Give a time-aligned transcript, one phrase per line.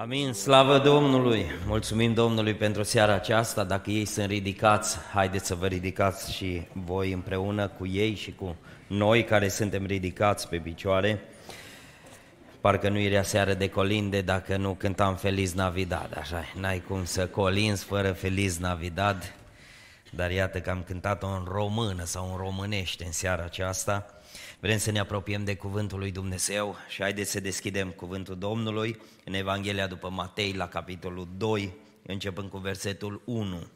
[0.00, 1.46] Amin, slavă Domnului!
[1.66, 3.64] Mulțumim Domnului pentru seara aceasta.
[3.64, 8.56] Dacă ei sunt ridicați, haideți să vă ridicați și voi împreună cu ei și cu
[8.86, 11.20] noi care suntem ridicați pe picioare.
[12.60, 17.26] Parcă nu era seară de colinde dacă nu cântam Feliz Navidad, așa, n-ai cum să
[17.26, 19.34] colinzi fără Feliz Navidad,
[20.10, 24.19] dar iată că am cântat-o în română sau în românește în seara aceasta.
[24.60, 29.34] Vrem să ne apropiem de Cuvântul lui Dumnezeu și haideți să deschidem Cuvântul Domnului în
[29.34, 31.72] Evanghelia după Matei la capitolul 2,
[32.06, 33.66] începând cu versetul 1.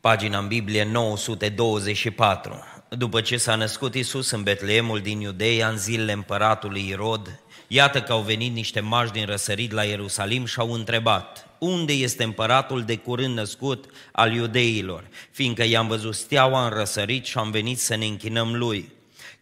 [0.00, 2.64] Pagina în Biblie 924.
[2.88, 7.40] După ce s-a născut Isus în Betleemul din Iudeia, în zilele împăratului Irod,
[7.74, 12.24] iată că au venit niște mași din răsărit la Ierusalim și au întrebat, unde este
[12.24, 17.78] împăratul de curând născut al iudeilor, fiindcă i-am văzut steaua în răsărit și am venit
[17.78, 18.92] să ne închinăm lui.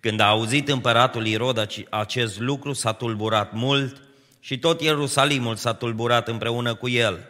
[0.01, 4.03] Când a auzit împăratul Irod acest lucru, s-a tulburat mult
[4.41, 7.29] și tot Ierusalimul s-a tulburat împreună cu el.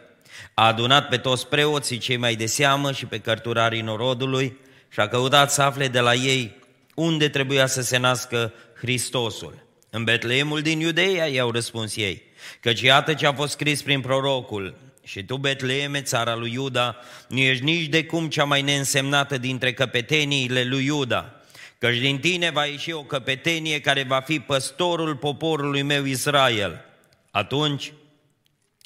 [0.53, 4.57] A adunat pe toți preoții cei mai de seamă și pe cărturarii norodului
[4.89, 6.55] și a căutat să afle de la ei
[6.95, 9.69] unde trebuia să se nască Hristosul.
[9.93, 12.21] În Betleemul din Iudeia, i-au răspuns ei,
[12.59, 16.97] căci iată ce a fost scris prin prorocul, și tu, Betleeme, țara lui Iuda,
[17.27, 21.33] nu ești nici de cum cea mai neînsemnată dintre căpeteniile lui Iuda,
[21.77, 26.85] căci din tine va ieși o căpetenie care va fi păstorul poporului meu Israel.
[27.31, 27.93] Atunci,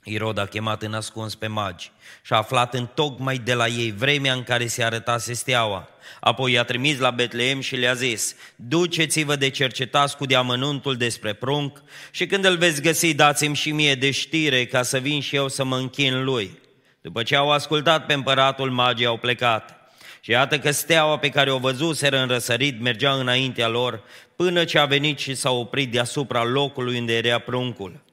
[0.07, 3.91] Irod a chemat în ascuns pe magi și a aflat în tocmai de la ei
[3.91, 5.89] vremea în care se arătase steaua.
[6.19, 11.81] Apoi i-a trimis la Betleem și le-a zis, duceți-vă de cercetați cu deamănuntul despre prunc
[12.11, 15.47] și când îl veți găsi dați-mi și mie de știre ca să vin și eu
[15.47, 16.59] să mă închin lui.
[17.01, 19.79] După ce au ascultat pe împăratul, magii au plecat.
[20.21, 24.03] Și iată că steaua pe care o văzuseră în răsărit mergea înaintea lor,
[24.35, 28.04] până ce a venit și s-a oprit deasupra locului unde era pruncul.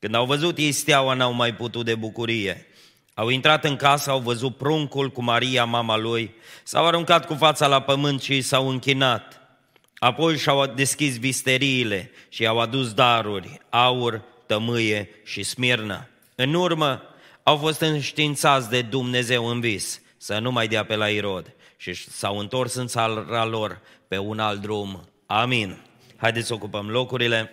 [0.00, 2.66] Când au văzut ei steaua, n-au mai putut de bucurie.
[3.14, 7.66] Au intrat în casă, au văzut pruncul cu Maria, mama lui, s-au aruncat cu fața
[7.66, 9.40] la pământ și s-au închinat.
[9.94, 16.08] Apoi și-au deschis visteriile și i-au adus daruri, aur, tămâie și smirnă.
[16.34, 17.02] În urmă,
[17.42, 21.94] au fost înștiințați de Dumnezeu în vis să nu mai dea pe la Irod și
[21.94, 25.08] s-au întors în țara lor pe un alt drum.
[25.26, 25.82] Amin.
[26.16, 27.50] Haideți să ocupăm locurile.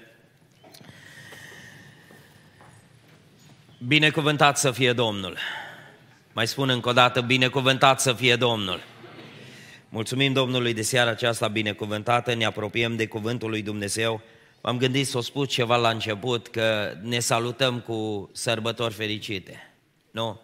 [3.86, 5.38] Binecuvântat să fie Domnul.
[6.34, 8.82] Mai spun încă o dată, binecuvântat să fie Domnul.
[9.90, 14.22] Mulțumim Domnului de seara aceasta binecuvântată, ne apropiem de Cuvântul lui Dumnezeu.
[14.62, 19.74] M-am gândit să o spun ceva la început, că ne salutăm cu sărbători fericite.
[20.12, 20.42] Nu?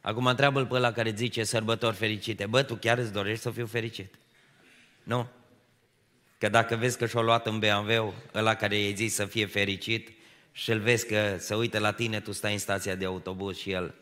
[0.00, 2.46] Acum întreabă-l pe ăla care zice sărbători fericite.
[2.46, 4.14] Bă, tu chiar îți dorești să fiu fericit?
[5.02, 5.26] Nu?
[6.38, 10.10] Că dacă vezi că și-o luat în BMW, ăla care i-ai zis să fie fericit,
[10.52, 13.70] și îl vezi că se uită la tine, tu stai în stația de autobuz și
[13.70, 13.94] el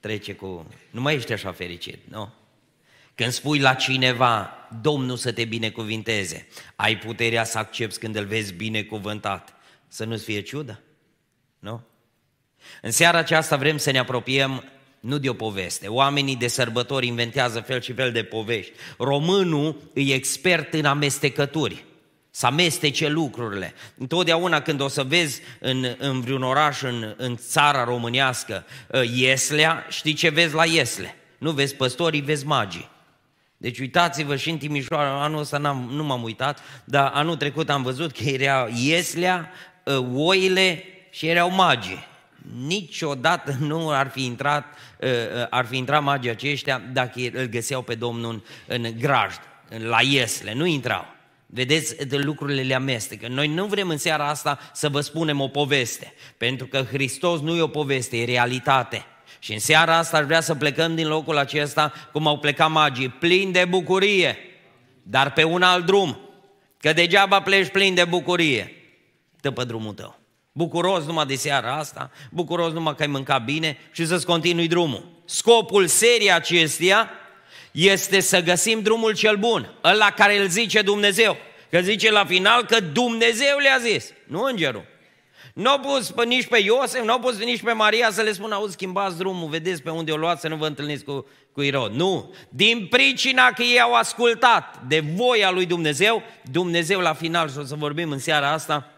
[0.00, 0.66] trece cu...
[0.90, 2.32] Nu mai ești așa fericit, nu?
[3.14, 4.50] Când spui la cineva,
[4.82, 6.46] Domnul să te binecuvinteze,
[6.76, 9.54] ai puterea să accepti când îl vezi binecuvântat,
[9.88, 10.80] să nu-ți fie ciudă,
[11.58, 11.82] nu?
[12.82, 14.64] În seara aceasta vrem să ne apropiem
[15.00, 15.88] nu de o poveste.
[15.88, 18.72] Oamenii de sărbători inventează fel și fel de povești.
[18.98, 21.84] Românul e expert în amestecături
[22.36, 23.74] să amestece lucrurile.
[23.98, 29.86] Întotdeauna când o să vezi în, în vreun oraș, în, în țara românească, ă, Ieslea,
[29.88, 31.14] știi ce vezi la Iesle?
[31.38, 32.88] Nu vezi păstorii, vezi magii.
[33.56, 37.82] Deci uitați-vă și în Timișoara, anul ăsta n-am, nu m-am uitat, dar anul trecut am
[37.82, 39.50] văzut că era Ieslea,
[39.86, 42.06] ă, oile și erau magii.
[42.66, 44.64] Niciodată nu ar fi intrat,
[45.02, 49.40] ă, ar fi intrat magii aceștia dacă îl găseau pe Domnul în, în grajd,
[49.78, 51.14] la Iesle, nu intrau.
[51.56, 53.28] Vedeți, de lucrurile le amestecă.
[53.28, 57.56] Noi nu vrem în seara asta să vă spunem o poveste, pentru că Hristos nu
[57.56, 59.06] e o poveste, e realitate.
[59.38, 63.08] Și în seara asta aș vrea să plecăm din locul acesta cum au plecat magii,
[63.08, 64.38] plini de bucurie,
[65.02, 66.18] dar pe un alt drum.
[66.78, 68.72] Că degeaba pleci plin de bucurie.
[69.40, 70.18] Dă pe drumul tău.
[70.52, 75.08] Bucuros numai de seara asta, bucuros numai că ai mâncat bine și să-ți continui drumul.
[75.24, 77.10] Scopul serii acesteia
[77.70, 81.36] este să găsim drumul cel bun, ăla care îl zice Dumnezeu.
[81.70, 84.84] Că zice la final că Dumnezeu le-a zis, nu îngerul.
[85.54, 88.32] Nu au pus pe, nici pe Iosef, nu au pus nici pe Maria să le
[88.32, 91.62] spună, auzi, schimbați drumul, vedeți pe unde o luați să nu vă întâlniți cu, cu
[91.62, 91.92] Irod.
[91.92, 97.58] Nu, din pricina că ei au ascultat de voia lui Dumnezeu, Dumnezeu la final, și
[97.58, 98.90] o să vorbim în seara asta,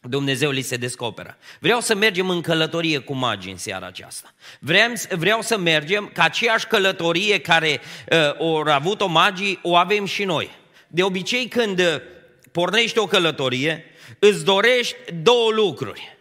[0.00, 1.36] Dumnezeu li se descoperă.
[1.60, 4.34] Vreau să mergem în călătorie cu magii în seara aceasta.
[4.58, 10.24] Vreau, vreau să mergem ca aceeași călătorie care uh, o avut-o magii, o avem și
[10.24, 10.50] noi.
[10.94, 12.00] De obicei când uh,
[12.52, 13.84] pornești o călătorie,
[14.18, 16.16] îți dorești două lucruri.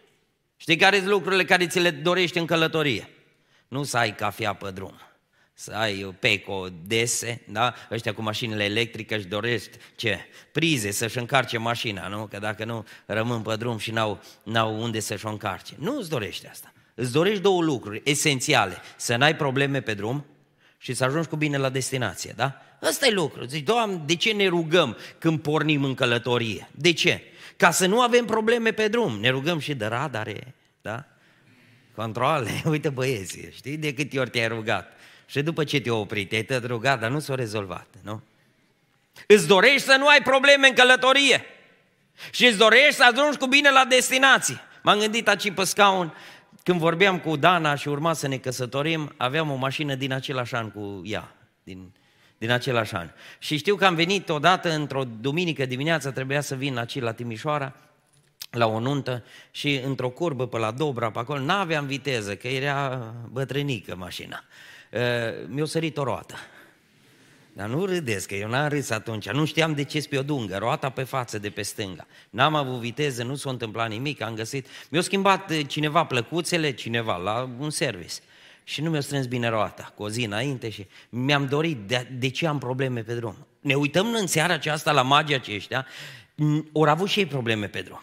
[0.58, 3.10] Știi care sunt lucrurile care ți le dorești în călătorie?
[3.68, 5.02] Nu să ai cafea pe drum,
[5.54, 7.74] să ai peco dese, da?
[7.92, 10.20] Ăștia cu mașinile electrice își dorești ce?
[10.52, 12.26] Prize să-și încarce mașina, nu?
[12.26, 15.74] Că dacă nu rămân pe drum și n-au, n-au unde să-și o încarce.
[15.78, 16.74] Nu îți dorești asta.
[16.96, 18.78] Îți dorești două lucruri esențiale.
[18.96, 20.26] Să n-ai probleme pe drum
[20.78, 22.62] și să ajungi cu bine la destinație, da?
[22.84, 23.46] Ăsta e lucru.
[23.46, 26.70] Zici, Doamne, de ce ne rugăm când pornim în călătorie?
[26.72, 27.22] De ce?
[27.58, 29.20] Ca să nu avem probleme pe drum.
[29.20, 31.06] Ne rugăm și de radare, da?
[31.96, 32.62] Controle.
[32.66, 34.92] Uite băieții, știi de câte ori te-ai rugat.
[35.26, 38.22] Și după ce te-ai oprit, te-ai tot rugat, dar nu s-a rezolvat, nu?
[39.28, 41.46] Îți dorești să nu ai probleme în călătorie.
[42.32, 44.60] Și îți dorești să ajungi cu bine la destinație.
[44.82, 46.14] M-am gândit aici pe scaun,
[46.64, 50.72] când vorbeam cu Dana și urma să ne căsătorim, aveam o mașină din același an
[50.72, 51.92] cu ea, din,
[52.44, 53.10] din același an.
[53.40, 57.76] Și știu că am venit odată într-o duminică dimineață, trebuia să vin aici la Timișoara,
[58.52, 63.14] la o nuntă și într-o curbă pe la Dobra, pe acolo, n-aveam viteză, că era
[63.32, 64.44] bătrânică mașina.
[65.48, 66.36] Mi-a sărit o roată.
[67.54, 71.04] Dar nu râdeți, că eu n-am râs atunci, nu știam de ce spiodungă, roata pe
[71.04, 72.08] față de pe stânga.
[72.30, 74.68] N-am avut viteză, nu s-a întâmplat nimic, am găsit...
[74.90, 78.14] Mi-a schimbat eh, cineva plăcuțele, cineva, la un service.
[78.64, 82.30] Și nu mi-a strâns bine roata, cu o zi înainte și mi-am dorit de, de
[82.30, 83.48] ce am probleme pe drum.
[83.60, 85.86] Ne uităm în seara aceasta la magii aceștia,
[86.72, 88.02] ori avut și ei probleme pe drum.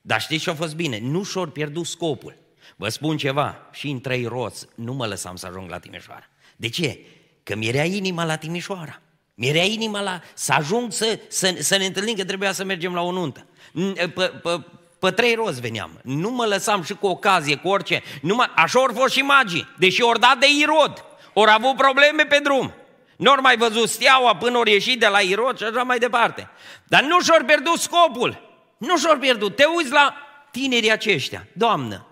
[0.00, 0.98] Dar știți ce a fost bine?
[1.02, 2.36] Nu și-au pierdut scopul.
[2.76, 6.28] Vă spun ceva, și în trei roți nu mă lăsam să ajung la Timișoara.
[6.56, 6.98] De ce?
[7.42, 9.00] Că mi-era inima la Timișoara.
[9.34, 13.02] Mi-era inima la să ajung să, să, să ne întâlnim, că trebuia să mergem la
[13.02, 13.46] o nuntă.
[13.94, 14.08] Pe,
[14.42, 14.64] pe,
[15.00, 16.00] pe trei roți veneam.
[16.02, 18.02] Nu mă lăsam și cu ocazie, cu orice.
[18.22, 19.68] Numai, așa ori fost și magii.
[19.78, 22.74] Deși ori dat de Irod, ori avut probleme pe drum.
[23.16, 26.48] Nu ori mai văzut steaua până ori ieșit de la Irod și așa mai departe.
[26.84, 28.48] Dar nu și-ori pierdut scopul.
[28.78, 29.56] Nu și-ori pierdut.
[29.56, 30.14] Te uiți la
[30.50, 31.46] tinerii aceștia.
[31.52, 32.06] Doamnă,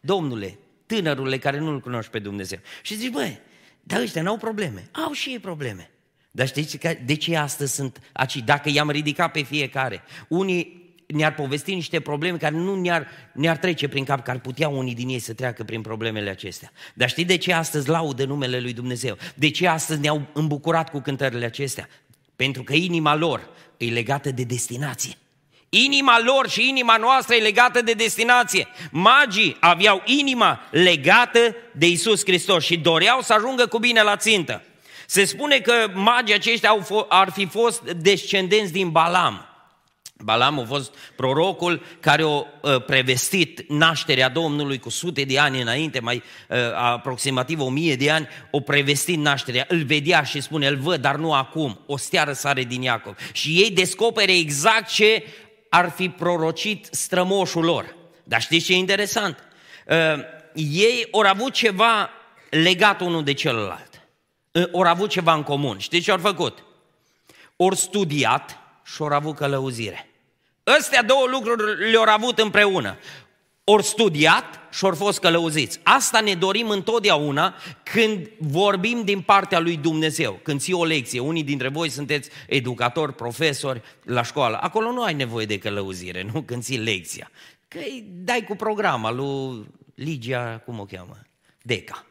[0.00, 2.58] domnule, tânărule care nu-L cunoști pe Dumnezeu.
[2.82, 3.40] Și zici, băi,
[3.80, 4.90] dar ăștia n-au probleme.
[4.92, 5.90] Au și ei probleme.
[6.30, 8.36] Dar știți că de ce astăzi sunt aici?
[8.36, 13.88] Dacă i-am ridicat pe fiecare, unii ne-ar povesti niște probleme care nu ne-ar, ne-ar trece
[13.88, 16.72] prin cap, că ar putea unii din ei să treacă prin problemele acestea.
[16.94, 19.16] Dar știi de ce astăzi laudă numele lui Dumnezeu?
[19.34, 21.88] De ce astăzi ne-au îmbucurat cu cântările acestea?
[22.36, 25.12] Pentru că inima lor e legată de destinație.
[25.68, 28.66] Inima lor și inima noastră e legată de destinație.
[28.90, 34.62] Magii aveau inima legată de Isus Hristos și doreau să ajungă cu bine la țintă.
[35.06, 39.47] Se spune că magii aceștia au ar fi fost descendenți din Balam.
[40.24, 42.44] Balam a fost prorocul care a uh,
[42.86, 48.28] prevestit nașterea Domnului cu sute de ani înainte, mai uh, aproximativ o mie de ani,
[48.50, 49.64] o prevestit nașterea.
[49.68, 53.16] Îl vedea și spune, îl văd, dar nu acum, o steară sare din Iacov.
[53.32, 55.24] Și ei descopere exact ce
[55.68, 57.96] ar fi prorocit strămoșul lor.
[58.24, 59.38] Dar știți ce e interesant?
[59.86, 59.96] Uh,
[60.54, 62.10] ei au avut ceva
[62.50, 64.02] legat unul de celălalt.
[64.52, 65.78] Uh, au avut ceva în comun.
[65.78, 66.64] Știți ce au făcut?
[67.56, 70.07] Ori studiat și au avut călăuzire.
[70.78, 72.98] Astea două lucruri le-au avut împreună
[73.70, 75.80] ori studiat și ori fost călăuziți.
[75.82, 81.20] Asta ne dorim întotdeauna când vorbim din partea lui Dumnezeu, când ții o lecție.
[81.20, 84.58] Unii dintre voi sunteți educatori, profesori la școală.
[84.60, 86.42] Acolo nu ai nevoie de călăuzire, nu?
[86.42, 87.30] Când ții lecția.
[87.68, 91.18] Că îi dai cu programa lui Ligia, cum o cheamă?
[91.62, 92.06] Deca,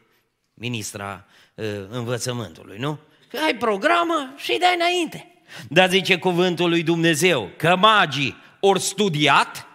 [0.54, 2.98] ministra uh, învățământului, nu?
[3.28, 5.32] Că ai programă și îi dai înainte.
[5.68, 9.66] Dar zice cuvântul lui Dumnezeu că magii ori studiat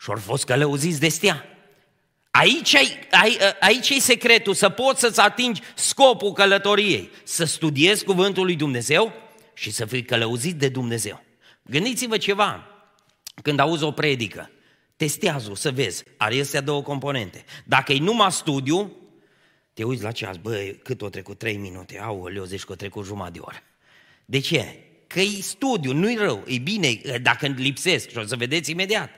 [0.00, 1.46] și au fost călăuziți de stea.
[2.30, 8.44] Aici, ai, ai, aici e secretul, să poți să-ți atingi scopul călătoriei, să studiezi cuvântul
[8.44, 9.12] lui Dumnezeu
[9.54, 11.24] și să fii călăuzit de Dumnezeu.
[11.62, 12.66] Gândiți-vă ceva,
[13.42, 14.50] când auzi o predică,
[14.96, 17.44] testează-o să vezi, are astea două componente.
[17.64, 18.96] Dacă e numai studiu,
[19.74, 21.38] te uiți la ceas, băi, cât o trecut?
[21.38, 23.62] Trei minute, aoleu, zici că o trecut jumătate de oră.
[24.24, 24.76] De ce?
[25.12, 29.10] Că e studiu, nu-i rău, e bine dacă lipsesc și o să vedeți imediat.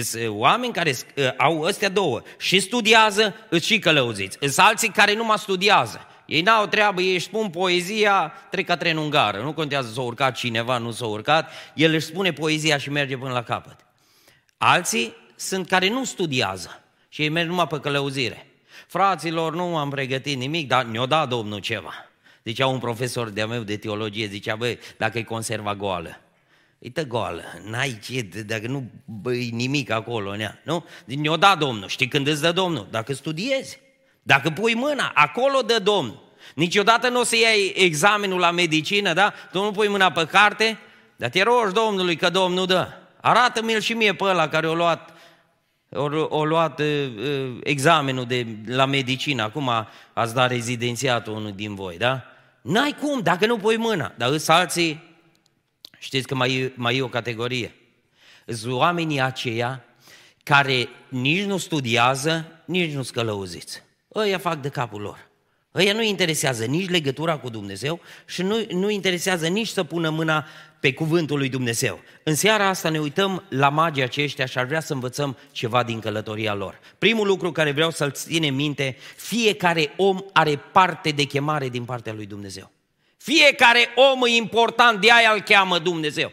[0.00, 0.94] Sunt oameni care
[1.36, 4.36] au astea două, și studiază, îți și călăuziți.
[4.40, 6.06] Sunt alții care nu mai studiază.
[6.26, 9.42] Ei n-au treabă, ei își spun poezia, trec ca tren ungară.
[9.42, 13.32] Nu contează s-a urcat cineva, nu s-a urcat, el își spune poezia și merge până
[13.32, 13.76] la capăt.
[14.58, 18.46] Alții sunt care nu studiază și ei merg numai pe călăuzire.
[18.86, 22.09] Fraților, nu am pregătit nimic, dar ne-o dat Domnul ceva.
[22.50, 26.20] Zicea un profesor de-a meu de teologie, zicea, băi, dacă e conserva goală,
[26.78, 30.84] Uite goală, n-ai ce, dacă nu băi nimic acolo, nea, nu?
[31.04, 32.86] Ne-o da Domnul, știi când îți dă Domnul?
[32.90, 33.78] Dacă studiezi,
[34.22, 36.22] dacă pui mâna, acolo dă Domnul.
[36.54, 39.32] Niciodată nu o să iei examenul la medicină, da?
[39.52, 40.78] Tu nu pui mâna pe carte,
[41.16, 42.88] dar te rogi Domnului că Domnul dă.
[43.20, 45.10] Arată-mi-l și mie pe ăla care a luat
[45.92, 46.86] O, o luat uh,
[47.62, 49.70] examenul de la medicină, acum
[50.12, 52.29] ați dat rezidențiatul unul din voi, da?
[52.60, 54.14] N-ai cum, dacă nu pui mâna.
[54.16, 55.18] Dar îți alții,
[55.98, 57.74] știți că mai, mai e o categorie.
[58.46, 59.84] Sunt oamenii aceia
[60.42, 63.82] care nici nu studiază, nici nu scălăuziți.
[64.14, 65.28] Ăia fac de capul lor.
[65.74, 70.46] Ăia nu interesează nici legătura cu Dumnezeu și nu, nu interesează nici să pună mâna
[70.80, 72.00] pe cuvântul lui Dumnezeu.
[72.22, 76.00] În seara asta ne uităm la magii aceștia și ar vrea să învățăm ceva din
[76.00, 76.80] călătoria lor.
[76.98, 82.12] Primul lucru care vreau să-l ținem minte, fiecare om are parte de chemare din partea
[82.12, 82.70] lui Dumnezeu.
[83.16, 86.32] Fiecare om e important, de aia îl cheamă Dumnezeu.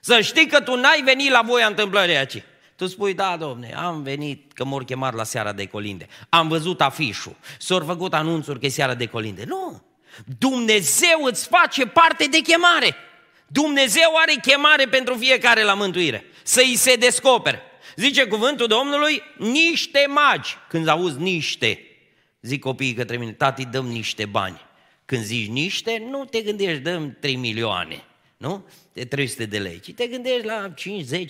[0.00, 2.42] Să știi că tu n-ai venit la voia întâmplării aici.
[2.76, 6.06] Tu spui, da, domne, am venit că m-au chemat la seara de colinde.
[6.28, 9.44] Am văzut afișul, s-au făcut anunțuri că e seara de colinde.
[9.46, 9.82] Nu!
[10.38, 12.96] Dumnezeu îți face parte de chemare.
[13.60, 16.24] Dumnezeu are chemare pentru fiecare la mântuire.
[16.42, 17.62] Să-i se descopere.
[17.96, 20.56] Zice cuvântul Domnului, niște magi.
[20.68, 21.80] Când auzi niște,
[22.40, 24.60] zic copiii către mine, tati, dăm niște bani.
[25.04, 28.04] Când zici niște, nu te gândești, dăm 3 milioane
[28.44, 28.64] nu?
[28.92, 30.74] De 300 de lei, ci te gândești la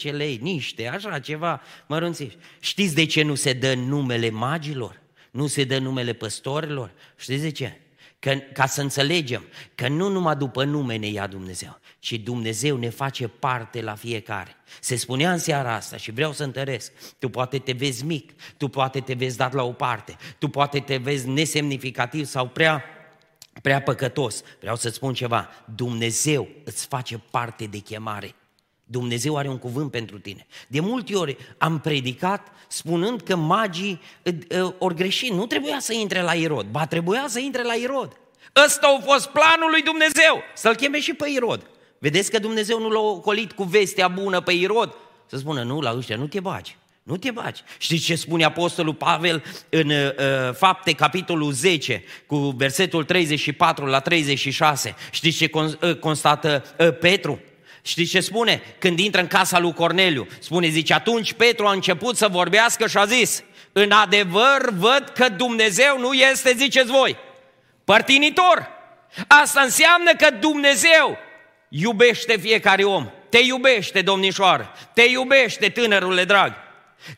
[0.08, 2.36] 5-10 lei, niște, așa, ceva mărunțiși.
[2.60, 5.00] Știți de ce nu se dă numele magilor?
[5.30, 6.92] Nu se dă numele păstorilor?
[7.16, 7.80] Știți de ce?
[8.18, 12.88] Că, ca să înțelegem că nu numai după nume ne ia Dumnezeu, ci Dumnezeu ne
[12.88, 14.56] face parte la fiecare.
[14.80, 18.68] Se spunea în seara asta și vreau să întăresc, tu poate te vezi mic, tu
[18.68, 22.84] poate te vezi dat la o parte, tu poate te vezi nesemnificativ sau prea
[23.62, 24.42] prea păcătos.
[24.60, 28.34] Vreau să-ți spun ceva, Dumnezeu îți face parte de chemare.
[28.84, 30.46] Dumnezeu are un cuvânt pentru tine.
[30.68, 34.00] De multe ori am predicat spunând că magii
[34.78, 35.32] ori greșit.
[35.32, 38.18] Nu trebuia să intre la Irod, ba trebuia să intre la Irod.
[38.64, 41.68] Ăsta a fost planul lui Dumnezeu, să-l cheme și pe Irod.
[42.04, 44.96] Vedeți că Dumnezeu nu l-a ocolit cu vestea bună pe Irod?
[45.26, 46.76] Să spună, nu, la ăștia nu te bagi.
[47.02, 47.62] Nu te bagi.
[47.78, 54.94] Știți ce spune Apostolul Pavel în uh, Fapte, capitolul 10, cu versetul 34 la 36?
[55.10, 57.40] Știți ce con, uh, constată uh, Petru?
[57.82, 58.62] Știți ce spune?
[58.78, 62.96] Când intră în casa lui Corneliu, spune, zice, atunci Petru a început să vorbească și
[62.96, 63.42] a zis,
[63.72, 67.16] în adevăr văd că Dumnezeu nu este, ziceți voi,
[67.84, 68.68] părtinitor.
[69.26, 71.18] Asta înseamnă că Dumnezeu
[71.82, 73.10] iubește fiecare om.
[73.28, 76.62] Te iubește, domnișoară, te iubește, tânărule drag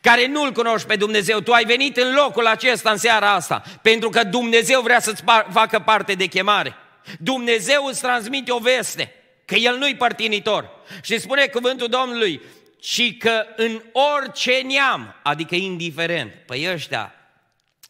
[0.01, 4.09] care nu-L cunoști pe Dumnezeu, tu ai venit în locul acesta în seara asta, pentru
[4.09, 6.75] că Dumnezeu vrea să-ți facă parte de chemare.
[7.19, 9.13] Dumnezeu îți transmite o veste,
[9.45, 10.69] că El nu-i părtinitor.
[11.01, 12.41] Și spune cuvântul Domnului,
[12.81, 17.13] și că în orice neam, adică indiferent, păi ăștia,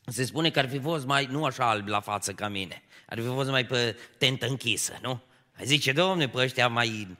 [0.05, 3.19] se spune că ar fi fost mai, nu așa albi la față ca mine, ar
[3.19, 5.21] fi fost mai pe tentă închisă, nu?
[5.63, 7.17] Zice, domne, pe ăștia mai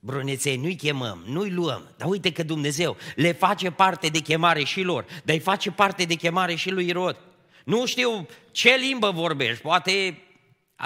[0.00, 4.82] Bruneței nu-i chemăm, nu-i luăm, dar uite că Dumnezeu le face parte de chemare și
[4.82, 7.16] lor, dar îi face parte de chemare și lui Irod.
[7.64, 10.22] Nu știu ce limbă vorbești, poate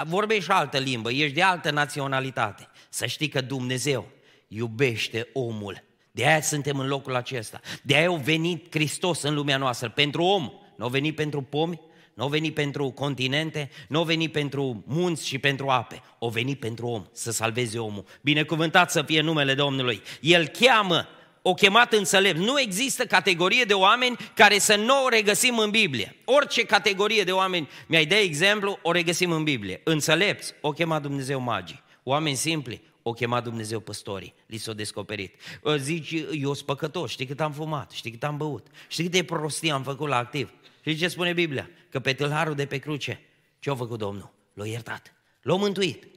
[0.05, 2.67] vorbești altă limbă, ești de altă naționalitate.
[2.89, 4.07] Să știi că Dumnezeu
[4.47, 5.83] iubește omul.
[6.11, 7.59] De aia suntem în locul acesta.
[7.81, 10.51] De aia a venit Hristos în lumea noastră, pentru om.
[10.77, 11.81] Nu a venit pentru pomi,
[12.13, 16.59] nu au venit pentru continente, nu au venit pentru munți și pentru ape, au venit
[16.59, 18.05] pentru om, să salveze omul.
[18.21, 20.01] Binecuvântat să fie numele Domnului.
[20.21, 21.07] El cheamă,
[21.41, 22.37] o chemat înțelept.
[22.37, 26.15] Nu există categorie de oameni care să nu o regăsim în Biblie.
[26.25, 29.81] Orice categorie de oameni, mi-ai de exemplu, o regăsim în Biblie.
[29.83, 31.83] Înțelepți, o chema Dumnezeu magii.
[32.03, 35.35] Oameni simpli, o chema Dumnezeu păstorii, li s-a descoperit.
[35.77, 39.71] Zici, eu sunt păcătos, știi cât am fumat, știi cât am băut, știi câte prostii
[39.71, 40.49] am făcut la activ.
[40.83, 41.69] Și ce spune Biblia?
[41.89, 43.19] Că pe tâlharul de pe cruce,
[43.59, 44.33] ce a făcut Domnul?
[44.53, 46.07] L-a iertat, l-a mântuit.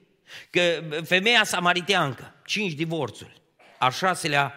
[0.51, 3.43] Că femeia samariteancă, cinci divorțuri,
[3.79, 4.55] a șaselea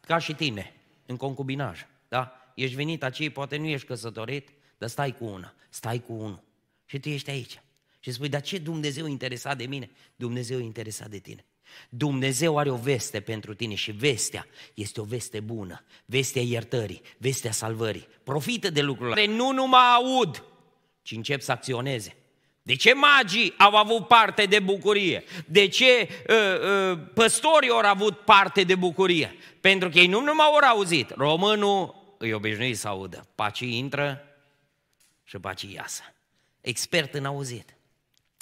[0.00, 0.74] ca și tine,
[1.06, 2.36] în concubinaj, da?
[2.54, 6.42] Ești venit aici, poate nu ești căsătorit, dar stai cu una, stai cu unul.
[6.84, 7.62] Și tu ești aici.
[8.00, 9.90] Și spui, dar ce Dumnezeu interesat de mine?
[10.16, 11.44] Dumnezeu e interesat de tine.
[11.88, 17.52] Dumnezeu are o veste pentru tine și vestea este o veste bună, vestea iertării, vestea
[17.52, 18.08] salvării.
[18.24, 20.44] Profită de lucrurile care nu numai aud,
[21.02, 22.16] ci încep să acționeze.
[22.62, 25.24] De ce magii au avut parte de bucurie?
[25.46, 29.36] De ce uh, uh, păstorii au avut parte de bucurie?
[29.60, 33.26] Pentru că ei nu numai au auzit, românul îi obișnuit să audă.
[33.34, 34.24] Pacii intră
[35.24, 36.02] și pacii iasă.
[36.60, 37.76] Expert în auzit.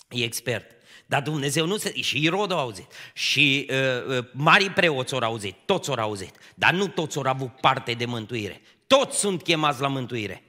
[0.09, 0.77] E expert.
[1.11, 2.01] Dar Dumnezeu nu se...
[2.01, 2.87] Și Irod a auzit.
[3.13, 5.57] Și uh, uh, marii preoți au auzit.
[5.65, 6.35] Toți au auzit.
[6.55, 8.61] Dar nu toți au avut parte de mântuire.
[8.87, 10.43] Toți sunt chemați la mântuire.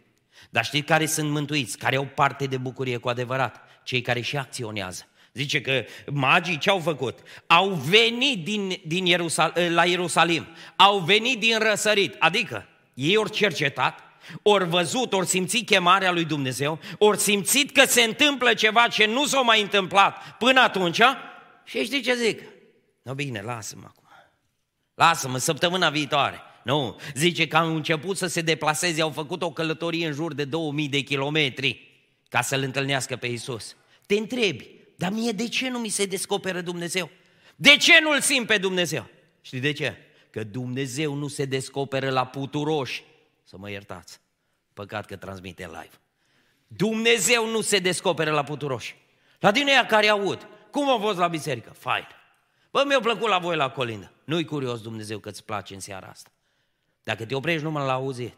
[0.49, 1.77] Dar știți care sunt mântuiți?
[1.77, 3.61] Care au parte de bucurie cu adevărat?
[3.83, 5.07] Cei care și acționează.
[5.33, 7.19] Zice că magii ce au făcut?
[7.47, 10.47] Au venit din, din Ierusal, uh, la Ierusalim.
[10.75, 12.15] Au venit din răsărit.
[12.19, 13.99] Adică Ei ori cercetat,
[14.41, 19.25] ori văzut, ori simțit chemarea lui Dumnezeu, ori simțit că se întâmplă ceva ce nu
[19.25, 21.01] s-a mai întâmplat până atunci
[21.63, 22.41] și știi ce zic?
[23.01, 24.07] No bine, lasă-mă acum.
[24.93, 26.41] Lasă-mă, săptămâna viitoare.
[26.63, 30.45] Nu, zice că au început să se deplaseze, au făcut o călătorie în jur de
[30.45, 31.89] 2000 de kilometri
[32.29, 33.75] ca să-L întâlnească pe Isus.
[34.05, 37.09] Te întrebi, dar mie de ce nu mi se descoperă Dumnezeu?
[37.55, 39.07] De ce nu-L simt pe Dumnezeu?
[39.41, 39.97] Știi de ce?
[40.29, 43.03] Că Dumnezeu nu se descoperă la puturoși.
[43.51, 44.19] Să mă iertați.
[44.73, 45.99] Păcat că transmite live.
[46.67, 48.95] Dumnezeu nu se descoperă la puturoși.
[49.39, 50.47] La din ea care aud.
[50.69, 51.69] Cum a fost la biserică?
[51.69, 52.07] Fain.
[52.71, 54.11] Bă, mi-a plăcut la voi la colindă.
[54.23, 56.29] Nu-i curios Dumnezeu că îți place în seara asta.
[57.03, 58.37] Dacă te oprești numai la auzit,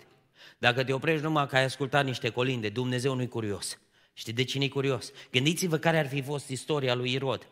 [0.58, 3.80] dacă te oprești numai că ai ascultat niște colinde, Dumnezeu nu-i curios.
[4.14, 5.12] Știi de cine e curios?
[5.32, 7.48] Gândiți-vă care ar fi fost istoria lui Irod.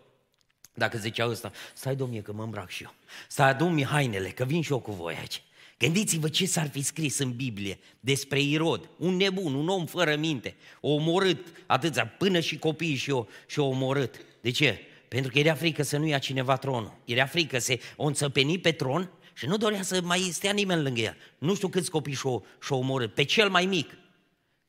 [0.74, 2.94] Dacă zicea ăsta, stai domnie că mă îmbrac și eu.
[3.28, 5.44] Stai adu hainele, că vin și eu cu voi aici.
[5.82, 10.56] Gândiți-vă ce s-ar fi scris în Biblie despre Irod, un nebun, un om fără minte,
[10.82, 14.16] omorât atâția, până și copiii și-o, și-o omorât.
[14.42, 14.80] De ce?
[15.08, 16.98] Pentru că era frică să nu ia cineva tronul.
[17.06, 21.02] Era frică să o înțăpeni pe tron și nu dorea să mai stea nimeni lângă
[21.02, 21.18] el.
[21.38, 23.14] Nu știu câți copii și-o, și-o omorât.
[23.14, 23.98] Pe cel mai mic,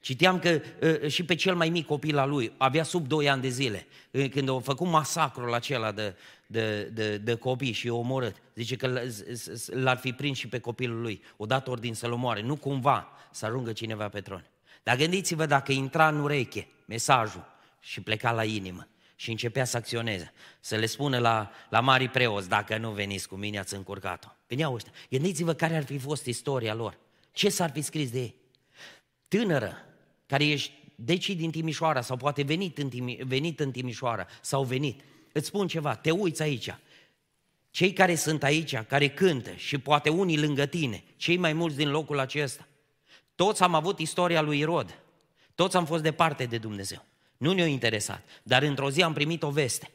[0.01, 3.43] Citeam că uh, și pe cel mai mic copil al lui, avea sub 2 ani
[3.43, 6.15] de zile, uh, când a făcut masacrul acela de,
[6.53, 8.37] de, de, de copii și i-a omorât.
[8.55, 9.03] Zice că
[9.67, 11.23] l-ar fi prins și pe copilul lui.
[11.37, 14.47] O dat ordin să-l omoare, nu cumva să ajungă cineva pe tron.
[14.83, 17.45] Dar gândiți-vă dacă intra în ureche mesajul
[17.81, 22.49] și pleca la inimă și începea să acționeze, să le spună la, la mari preoți,
[22.49, 24.29] dacă nu veniți cu mine, ați încurcat-o.
[24.47, 24.93] Veneau ăștia.
[25.11, 26.99] Gândiți-vă care ar fi fost istoria lor.
[27.33, 28.35] Ce s-ar fi scris de ei?
[29.29, 29.77] Tânără,
[30.27, 35.01] care ești deci din Timișoara sau poate venit în, Timi, venit în Timișoara sau venit,
[35.33, 36.75] îți spun ceva, te uiți aici.
[37.71, 41.91] Cei care sunt aici, care cântă și poate unii lângă tine, cei mai mulți din
[41.91, 42.67] locul acesta,
[43.35, 44.99] toți am avut istoria lui Irod.
[45.55, 47.05] Toți am fost departe de Dumnezeu.
[47.37, 48.23] Nu ne-a interesat.
[48.43, 49.91] Dar într-o zi am primit o veste.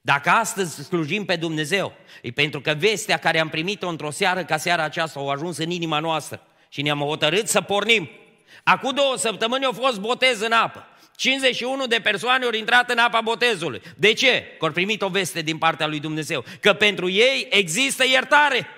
[0.00, 4.56] Dacă astăzi slujim pe Dumnezeu, e pentru că vestea care am primit-o într-o seară ca
[4.56, 8.10] seara aceasta au ajuns în inima noastră și ne-am hotărât să pornim.
[8.64, 10.86] Acum două săptămâni au fost botez în apă.
[11.16, 13.82] 51 de persoane au intrat în apa botezului.
[13.96, 14.44] De ce?
[14.58, 16.44] Că au primit o veste din partea lui Dumnezeu.
[16.60, 18.68] Că pentru ei există iertare.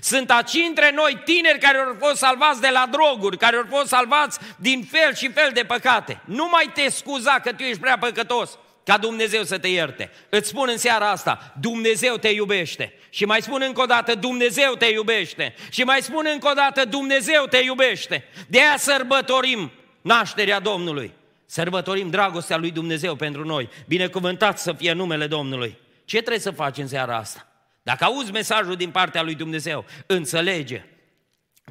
[0.00, 3.86] Sunt aci între noi tineri care au fost salvați de la droguri, care au fost
[3.86, 6.20] salvați din fel și fel de păcate.
[6.24, 10.10] Nu mai te scuza că tu ești prea păcătos ca Dumnezeu să te ierte.
[10.28, 12.92] Îți spun în seara asta, Dumnezeu te iubește.
[13.10, 15.54] Și mai spun încă o dată, Dumnezeu te iubește.
[15.70, 18.24] Și mai spun încă o dată, Dumnezeu te iubește.
[18.46, 21.12] De aia sărbătorim nașterea Domnului.
[21.46, 23.68] Sărbătorim dragostea lui Dumnezeu pentru noi.
[23.86, 25.78] Binecuvântat să fie numele Domnului.
[26.04, 27.48] Ce trebuie să faci în seara asta?
[27.82, 30.84] Dacă auzi mesajul din partea lui Dumnezeu, înțelege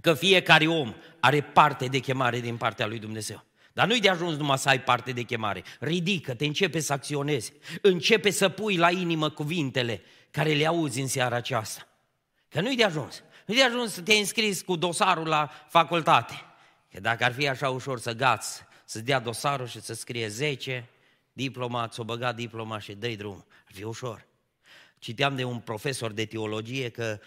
[0.02, 3.44] că fiecare om are parte de chemare din partea lui Dumnezeu.
[3.74, 5.64] Dar nu-i de ajuns numai să ai parte de chemare.
[5.80, 7.54] Ridică-te, începe să acționezi.
[7.82, 11.88] Începe să pui la inimă cuvintele care le auzi în seara aceasta.
[12.50, 13.24] Că nu-i de ajuns.
[13.46, 16.34] Nu-i de ajuns să te înscris cu dosarul la facultate.
[16.92, 20.90] Că dacă ar fi așa ușor să gați, să-ți dea dosarul și să scrie 10,
[21.32, 23.46] diploma, ți-o băga diploma și dă drum.
[23.66, 24.26] Ar fi ușor.
[25.00, 27.20] Citeam de un profesor de teologie că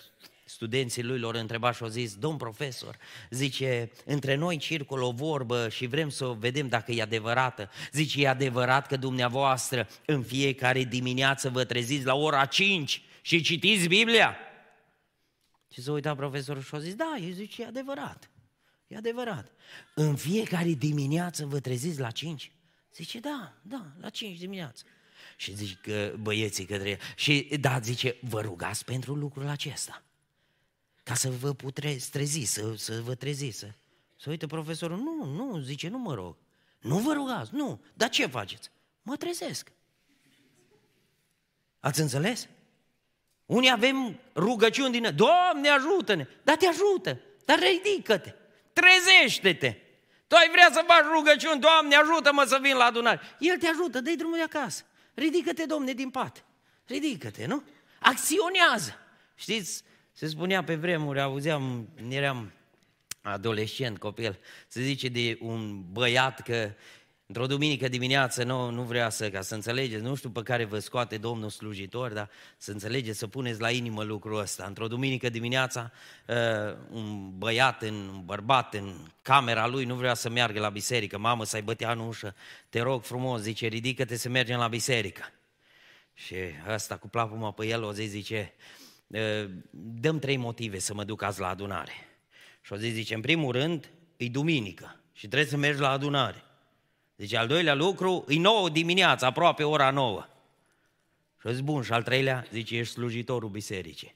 [0.45, 2.97] studenții lui lor întreba și au zis, domn profesor,
[3.31, 7.71] zice, între noi circulă o vorbă și vrem să o vedem dacă e adevărată.
[7.93, 13.89] Zice, e adevărat că dumneavoastră în fiecare dimineață vă treziți la ora 5 și citiți
[13.89, 14.37] Biblia?
[15.73, 18.31] Și s-a uitat profesorul și a zis, da, el zice, e adevărat.
[18.87, 19.53] E adevărat.
[19.95, 22.53] În fiecare dimineață vă treziți la 5?
[22.95, 24.85] Zice, da, da, la 5 dimineața.
[25.37, 30.07] Și zice băieții către Și da, zice, vă rugați pentru lucrul acesta
[31.07, 33.59] ca să vă puteți trezi, să, să vă treziți.
[33.59, 33.67] Să,
[34.17, 36.37] să uite profesorul, nu, nu, zice, nu mă rog.
[36.81, 37.81] Nu vă rugați, nu.
[37.95, 38.71] Dar ce faceți?
[39.03, 39.73] Mă trezesc.
[41.81, 42.49] Ați înțeles?
[43.47, 45.13] Unii avem rugăciuni din...
[45.17, 46.27] Doamne, ajută-ne!
[46.43, 47.21] Dar te ajută!
[47.45, 48.35] Dar ridică-te!
[48.79, 49.75] Trezește-te!
[50.27, 53.21] Tu ai vrea să faci rugăciuni, Doamne, ajută-mă să vin la adunare.
[53.39, 54.85] El te ajută, dă-i drumul de acasă.
[55.15, 56.45] Ridică-te, Domne, din pat.
[56.87, 57.63] Ridică-te, nu?
[58.01, 58.99] Acționează.
[59.35, 62.53] Știți, se spunea pe vremuri, auzeam, eram
[63.23, 66.73] adolescent, copil, se zice de un băiat că
[67.27, 70.79] într-o duminică dimineață nu, nu vrea să, ca să înțelegeți, nu știu pe care vă
[70.79, 74.65] scoate Domnul slujitor, dar să înțelegeți, să puneți la inimă lucrul ăsta.
[74.67, 75.93] Într-o duminică dimineața,
[76.27, 81.19] uh, un băiat, în, un bărbat în camera lui nu vrea să meargă la biserică.
[81.19, 82.35] Mamă, să-i bătea în ușă,
[82.69, 85.33] te rog frumos, zice, ridică-te să mergem la biserică.
[86.15, 86.35] Și
[86.69, 88.55] ăsta cu plapuma pe el o zi zice,
[89.71, 91.93] dăm trei motive să mă duc azi la adunare.
[92.63, 96.46] Și o zis, zice, în primul rând, e duminică și trebuie să mergi la adunare.
[97.17, 100.27] Zice, al doilea lucru, e nouă dimineața, aproape ora nouă.
[101.41, 104.15] Și zis, bun, și al treilea, zice, ești slujitorul bisericii.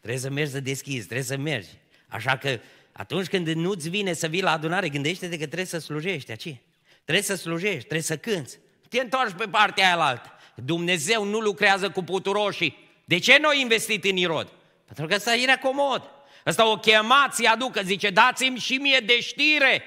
[0.00, 1.68] Trebuie să mergi să deschizi, trebuie să mergi.
[2.08, 2.58] Așa că
[2.92, 6.56] atunci când nu-ți vine să vii la adunare, gândește-te că trebuie să slujești aici.
[7.02, 8.58] Trebuie să slujești, trebuie să cânți.
[8.88, 10.32] Te întorci pe partea aia altă.
[10.54, 12.76] Dumnezeu nu lucrează cu puturoșii.
[13.04, 14.52] De ce nu ai investit în Irod?
[14.84, 16.10] Pentru că ăsta era comod.
[16.46, 19.82] Ăsta o chemați aducă, zice, dați-mi și mie de știre.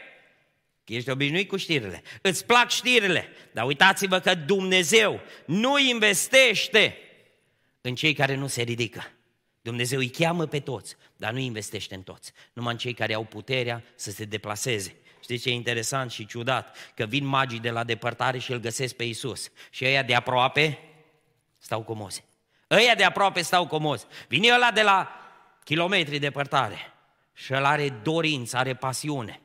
[0.88, 2.02] Că ești obișnuit cu știrile.
[2.22, 3.28] Îți plac știrile.
[3.52, 6.98] Dar uitați-vă că Dumnezeu nu investește
[7.82, 9.12] în cei care nu se ridică.
[9.62, 12.32] Dumnezeu îi cheamă pe toți, dar nu investește în toți.
[12.54, 14.96] Numai în cei care au puterea să se deplaseze.
[15.22, 16.78] Știți ce e interesant și ciudat?
[16.96, 19.52] Că vin magii de la depărtare și îl găsesc pe Isus.
[19.70, 20.80] Și ăia de aproape
[21.60, 22.24] stau comozi.
[22.72, 24.06] Ăia de aproape stau comozi.
[24.28, 25.10] Vine ăla de la
[25.64, 26.94] kilometri depărtare
[27.34, 29.42] și el are dorință, are pasiune.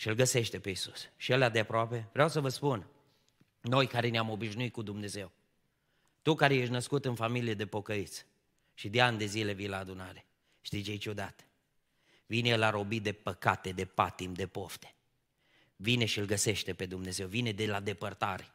[0.00, 1.08] Și îl găsește pe Isus.
[1.16, 2.86] Și ăla de aproape, vreau să vă spun,
[3.60, 5.32] noi care ne-am obișnuit cu Dumnezeu,
[6.22, 8.26] tu care ești născut în familie de pocăiți
[8.74, 10.26] și de ani de zile vii la adunare,
[10.60, 11.46] știi ce e ciudat?
[12.26, 14.94] Vine la robit de păcate, de patim, de pofte.
[15.76, 18.46] Vine și îl găsește pe Dumnezeu, vine de la depărtare,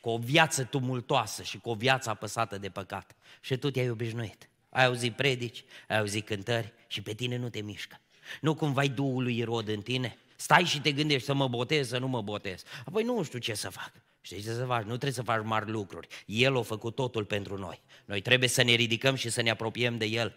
[0.00, 3.16] cu o viață tumultoasă și cu o viață apăsată de păcat.
[3.40, 4.48] Și tu te-ai obișnuit.
[4.68, 8.00] Ai auzit predici, ai auzit cântări și pe tine nu te mișcă.
[8.40, 10.18] Nu cumva ai Duhul lui Irod în tine?
[10.36, 12.62] Stai și te gândești să mă botez, să nu mă botez.
[12.84, 13.92] Apoi nu știu ce să fac.
[14.20, 14.82] Știi ce să faci?
[14.82, 16.08] Nu trebuie să faci mari lucruri.
[16.26, 17.82] El a făcut totul pentru noi.
[18.04, 20.36] Noi trebuie să ne ridicăm și să ne apropiem de El.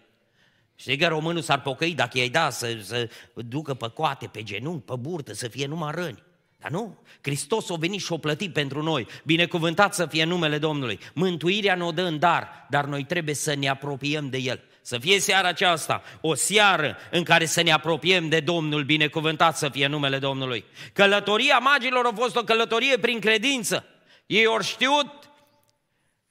[0.75, 4.85] Știi că românul s-ar pocăi dacă i-ai da să, să ducă pe coate, pe genunchi,
[4.85, 6.23] pe burtă, să fie numai răni.
[6.59, 9.07] Dar nu, Hristos a venit și a plătit pentru noi.
[9.25, 10.99] Binecuvântat să fie numele Domnului.
[11.13, 14.63] Mântuirea ne-o dă în dar, dar noi trebuie să ne apropiem de El.
[14.82, 19.70] Să fie seara aceasta o seară în care să ne apropiem de Domnul, binecuvântat să
[19.70, 20.65] fie numele Domnului.
[20.94, 23.86] Călătoria magilor a fost o călătorie prin credință.
[24.26, 25.30] Ei au știut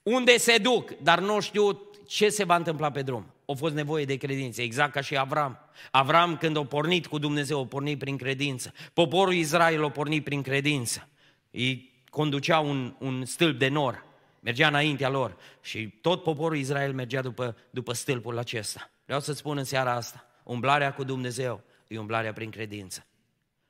[0.03, 3.33] unde se duc, dar nu au știut ce se va întâmpla pe drum.
[3.45, 5.59] A fost nevoie de credință, exact ca și Avram.
[5.91, 8.73] Avram când a pornit cu Dumnezeu, a pornit prin credință.
[8.93, 11.07] Poporul Israel a pornit prin credință.
[11.51, 14.05] Ei conduceau un, un stâlp de nor,
[14.39, 18.91] mergea înaintea lor și tot poporul Israel mergea după, după stâlpul acesta.
[19.05, 23.05] Vreau să spun în seara asta, umblarea cu Dumnezeu e umblarea prin credință.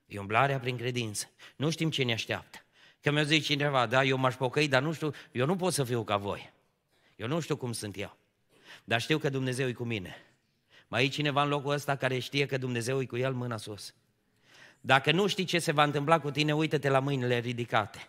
[0.06, 1.30] E umblarea prin credință.
[1.56, 2.58] Nu știm ce ne așteaptă.
[3.02, 5.84] Că mi-a zis cineva, da, eu m-aș pocăi, dar nu știu, eu nu pot să
[5.84, 6.54] fiu ca voi.
[7.16, 8.18] Eu nu știu cum sunt eu.
[8.84, 10.16] Dar știu că Dumnezeu e cu mine.
[10.88, 13.94] Mai e cineva în locul ăsta care știe că Dumnezeu e cu el mâna sus.
[14.82, 18.08] Dacă nu știi ce se va întâmpla cu tine, uită-te la mâinile ridicate.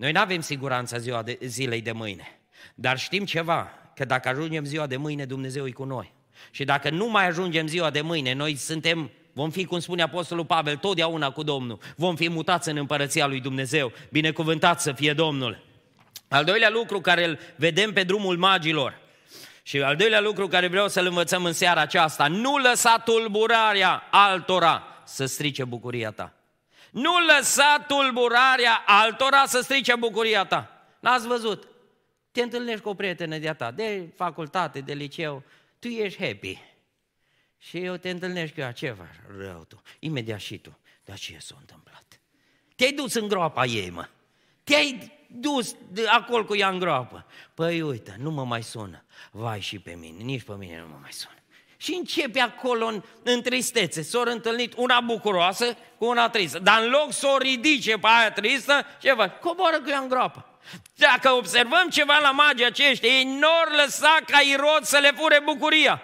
[0.00, 2.40] Noi nu avem siguranța ziua de, zilei de mâine,
[2.74, 6.12] dar știm ceva, că dacă ajungem ziua de mâine, Dumnezeu e cu noi.
[6.50, 10.44] Și dacă nu mai ajungem ziua de mâine, noi suntem, vom fi, cum spune Apostolul
[10.44, 11.78] Pavel, totdeauna cu Domnul.
[11.96, 13.92] Vom fi mutați în împărăția lui Dumnezeu.
[14.10, 15.64] Binecuvântat să fie Domnul.
[16.28, 19.00] Al doilea lucru care îl vedem pe drumul magilor,
[19.62, 24.82] și al doilea lucru care vreau să-l învățăm în seara aceasta, nu lăsa tulburarea altora
[25.04, 26.39] să strice bucuria ta.
[26.90, 30.86] Nu lăsa tulburarea altora să strice bucuria ta.
[31.00, 31.68] N-ați văzut?
[32.32, 35.42] Te întâlnești cu o prietenă de-a ta, de facultate, de liceu,
[35.78, 36.58] tu ești happy.
[37.58, 39.82] Și eu te întâlnești cu ea, ce faci rău tu?
[39.98, 40.78] Imediat și tu.
[41.04, 42.20] Dar ce s-a întâmplat?
[42.76, 44.08] Te-ai dus în groapa ei, mă.
[44.64, 45.76] Te-ai dus
[46.06, 47.26] acolo cu ea în groapă.
[47.54, 49.04] Păi uite, nu mă mai sună.
[49.30, 51.39] Vai și pe mine, nici pe mine nu mă mai sună.
[51.80, 54.02] Și începe acolo în, în tristețe.
[54.02, 56.58] S-au întâlnit una bucuroasă cu una tristă.
[56.58, 59.40] Dar în loc să o ridice pe aia tristă, ce fac?
[59.40, 60.44] Coboară cu ea în groapă.
[60.94, 66.02] Dacă observăm ceva la magii aceștia, ei nu lăsa ca Irod să le fure bucuria.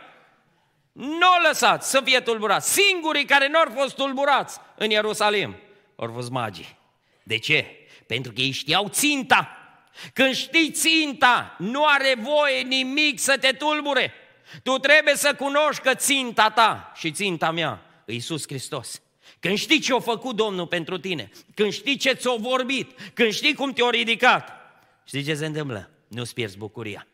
[0.93, 2.73] Nu o lăsați să fie tulburați.
[2.73, 5.57] Singurii care nu au fost tulburați în Ierusalim
[5.97, 6.77] au fost magii.
[7.23, 7.67] De ce?
[8.07, 9.51] Pentru că ei știau ținta.
[10.13, 14.13] Când știi ținta, nu are voie nimic să te tulbure.
[14.63, 19.01] Tu trebuie să cunoști că ținta ta și ținta mea, Iisus Hristos.
[19.41, 23.55] Când știi ce a făcut Domnul pentru tine, când știi ce ți-a vorbit, când știi
[23.55, 24.53] cum te-a ridicat,
[25.05, 25.91] știi ce se întâmplă?
[26.09, 27.07] Nu-ți pierzi bucuria.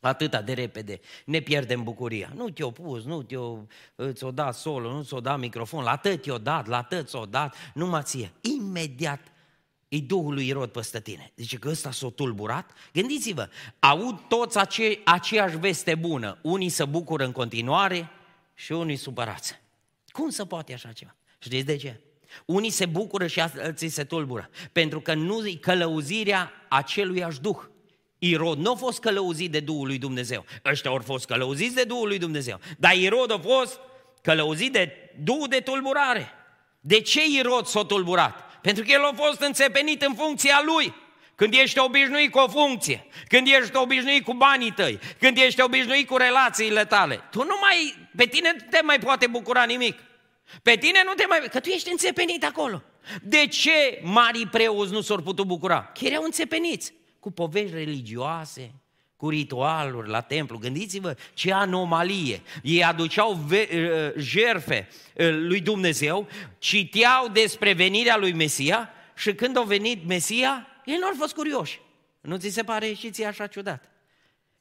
[0.00, 2.30] Atâta de repede ne pierdem bucuria.
[2.34, 3.58] Nu te-o pus, nu te-o,
[4.12, 7.56] ți-o dat solo, nu ți-o dat microfon, la atât te-o dat, la atât ți-o dat,
[7.74, 8.32] numai ție.
[8.40, 9.20] Imediat
[9.96, 11.32] e Duhul lui Irod peste tine.
[11.36, 12.70] Zice că ăsta s-a tulburat.
[12.92, 16.38] Gândiți-vă, aud toți ace- aceeași veste bună.
[16.42, 18.10] Unii se bucură în continuare
[18.54, 19.60] și unii supărați.
[20.08, 21.14] Cum se poate așa ceva?
[21.38, 22.00] Știți de ce?
[22.44, 24.50] Unii se bucură și alții se tulbură.
[24.72, 27.58] Pentru că nu e călăuzirea aceluiași Duh.
[28.18, 30.44] Irod nu a fost călăuzit de Duhul lui Dumnezeu.
[30.64, 32.60] Ăștia au fost călăuziți de Duhul lui Dumnezeu.
[32.78, 33.80] Dar Irod a fost
[34.22, 36.30] călăuzit de duh de tulburare.
[36.80, 38.45] De ce Irod s-a tulburat?
[38.66, 40.94] Pentru că el a fost înțepenit în funcția lui.
[41.34, 46.06] Când ești obișnuit cu o funcție, când ești obișnuit cu banii tăi, când ești obișnuit
[46.06, 49.98] cu relațiile tale, tu nu mai, pe tine nu te mai poate bucura nimic.
[50.62, 51.38] Pe tine nu te mai...
[51.50, 52.82] Că tu ești înțepenit acolo.
[53.22, 55.92] De ce marii preoți nu s-au putut bucura?
[55.98, 58.74] Că erau înțepeniți cu povești religioase,
[59.16, 60.58] cu ritualuri la templu.
[60.58, 62.40] Gândiți-vă ce anomalie.
[62.62, 63.68] Ei aduceau ve-
[64.16, 70.66] uh, jerfe uh, lui Dumnezeu, citeau despre venirea lui Mesia și când a venit Mesia,
[70.84, 71.80] ei nu au fost curioși.
[72.20, 73.90] Nu ți se pare și ție așa ciudat?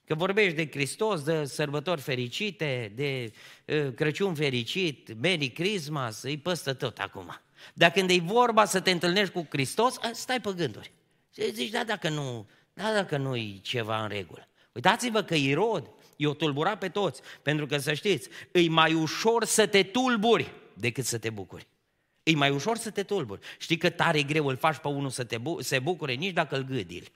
[0.05, 3.31] Că vorbești de Hristos, de sărbători fericite, de
[3.65, 7.39] uh, Crăciun fericit, Merry Christmas, îi păstă tot acum.
[7.73, 10.91] Dar când e vorba să te întâlnești cu Hristos, stai pe gânduri.
[11.33, 14.47] Și zici, da, dacă nu, da, dacă nu e ceva în regulă.
[14.71, 19.67] Uitați-vă că Irod i-o tulbura pe toți, pentru că să știți, e mai ușor să
[19.67, 21.67] te tulburi decât să te bucuri.
[22.23, 23.41] E mai ușor să te tulburi.
[23.57, 26.55] Știi că tare greu îl faci pe unul să te bu- se bucure, nici dacă
[26.55, 27.11] îl gâdil.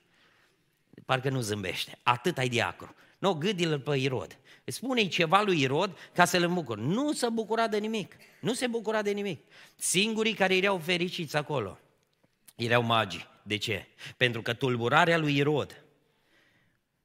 [1.06, 1.98] Parcă nu zâmbește.
[2.04, 2.96] Atât ai de acru.
[3.18, 4.38] Nu, gâdil pe Irod.
[4.66, 6.78] spune ceva lui Irod ca să-l îmbucur.
[6.78, 8.16] Nu se bucura de nimic.
[8.40, 9.46] Nu se bucura de nimic.
[9.76, 11.80] Singurii care erau fericiți acolo
[12.56, 13.28] erau magii.
[13.50, 13.88] De ce?
[14.18, 15.84] Pentru că tulburarea lui Irod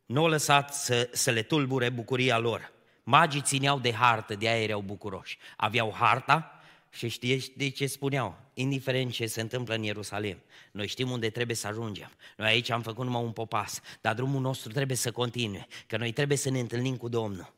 [0.06, 2.72] nu au lăsat să, să le tulbure bucuria lor.
[3.02, 5.38] Magii țineau de hartă, de aia erau bucuroși.
[5.56, 8.38] Aveau harta și știi de ce spuneau?
[8.54, 12.10] Indiferent ce se întâmplă în Ierusalim, noi știm unde trebuie să ajungem.
[12.36, 16.12] Noi aici am făcut numai un popas, dar drumul nostru trebuie să continue, că noi
[16.12, 17.54] trebuie să ne întâlnim cu Domnul.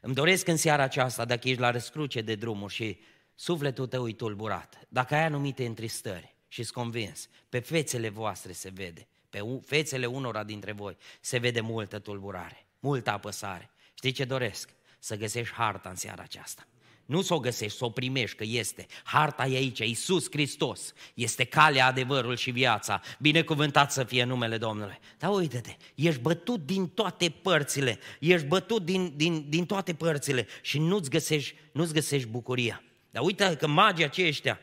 [0.00, 2.98] Îmi doresc în seara aceasta, dacă ești la răscruce de drumuri și
[3.34, 8.70] sufletul tău e tulburat, dacă ai anumite întristări și sunt convins, pe fețele voastre se
[8.74, 13.70] vede, pe fețele unora dintre voi se vede multă tulburare, multă apăsare.
[13.94, 14.70] Știi ce doresc?
[14.98, 16.66] Să găsești harta în seara aceasta.
[17.04, 18.86] Nu să o găsești, să o primești, că este.
[19.04, 20.92] Harta e aici, Iisus Hristos.
[21.14, 23.00] Este calea, adevărul și viața.
[23.18, 24.98] Binecuvântat să fie numele Domnului.
[25.18, 27.98] Dar uite-te, ești bătut din toate părțile.
[28.20, 32.82] Ești bătut din, din, din toate părțile și nu-ți găsești, nu-ți găsești bucuria.
[33.10, 34.58] Dar uite că magii aceștia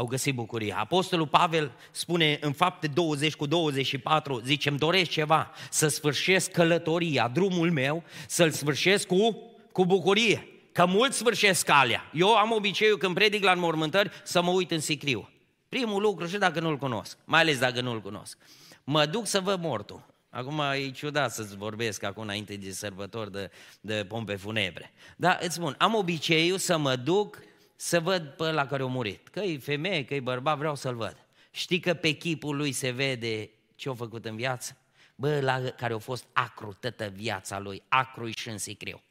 [0.00, 0.76] au găsit bucuria.
[0.78, 7.28] Apostolul Pavel spune în fapte 20 cu 24, zice, îmi doresc ceva, să sfârșesc călătoria,
[7.28, 9.38] drumul meu, să-l sfârșesc cu,
[9.72, 10.48] cu bucurie.
[10.72, 12.10] Că mulți sfârșesc calea.
[12.12, 15.28] Eu am obiceiul când predic la înmormântări să mă uit în sicriu.
[15.68, 18.38] Primul lucru și dacă nu-l cunosc, mai ales dacă nu-l cunosc.
[18.84, 20.06] Mă duc să văd mortul.
[20.30, 24.92] Acum e ciudat să-ți vorbesc acum înainte de sărbători de, de pompe funebre.
[25.16, 27.38] Dar îți spun, am obiceiul să mă duc
[27.82, 29.28] să văd pe la care a murit.
[29.28, 31.16] Că e femeie, că e bărbat, vreau să-l văd.
[31.50, 34.76] Știi că pe chipul lui se vede ce a făcut în viață?
[35.14, 39.02] Bă, la care a fost acru toată viața lui, acru și în sicriu.